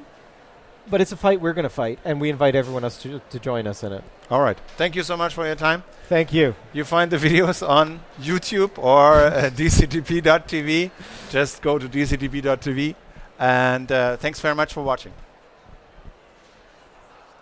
but 0.90 1.00
it's 1.00 1.12
a 1.12 1.16
fight 1.16 1.40
we're 1.40 1.52
going 1.52 1.64
to 1.64 1.68
fight, 1.68 1.98
and 2.04 2.20
we 2.20 2.30
invite 2.30 2.54
everyone 2.54 2.84
else 2.84 3.00
to, 3.02 3.20
to 3.30 3.38
join 3.38 3.66
us 3.66 3.82
in 3.82 3.92
it. 3.92 4.04
All 4.30 4.40
right. 4.40 4.58
Thank 4.76 4.96
you 4.96 5.02
so 5.02 5.16
much 5.16 5.34
for 5.34 5.46
your 5.46 5.54
time. 5.54 5.82
Thank 6.08 6.32
you. 6.32 6.54
You 6.72 6.84
find 6.84 7.10
the 7.10 7.16
videos 7.16 7.66
on 7.66 8.00
YouTube 8.20 8.78
or 8.78 9.26
uh, 9.26 9.50
dctp.tv. 9.54 10.90
Just 11.30 11.62
go 11.62 11.78
to 11.78 11.88
dctp.tv. 11.88 12.94
And 13.38 13.90
uh, 13.92 14.16
thanks 14.16 14.40
very 14.40 14.54
much 14.54 14.72
for 14.72 14.82
watching. 14.82 15.12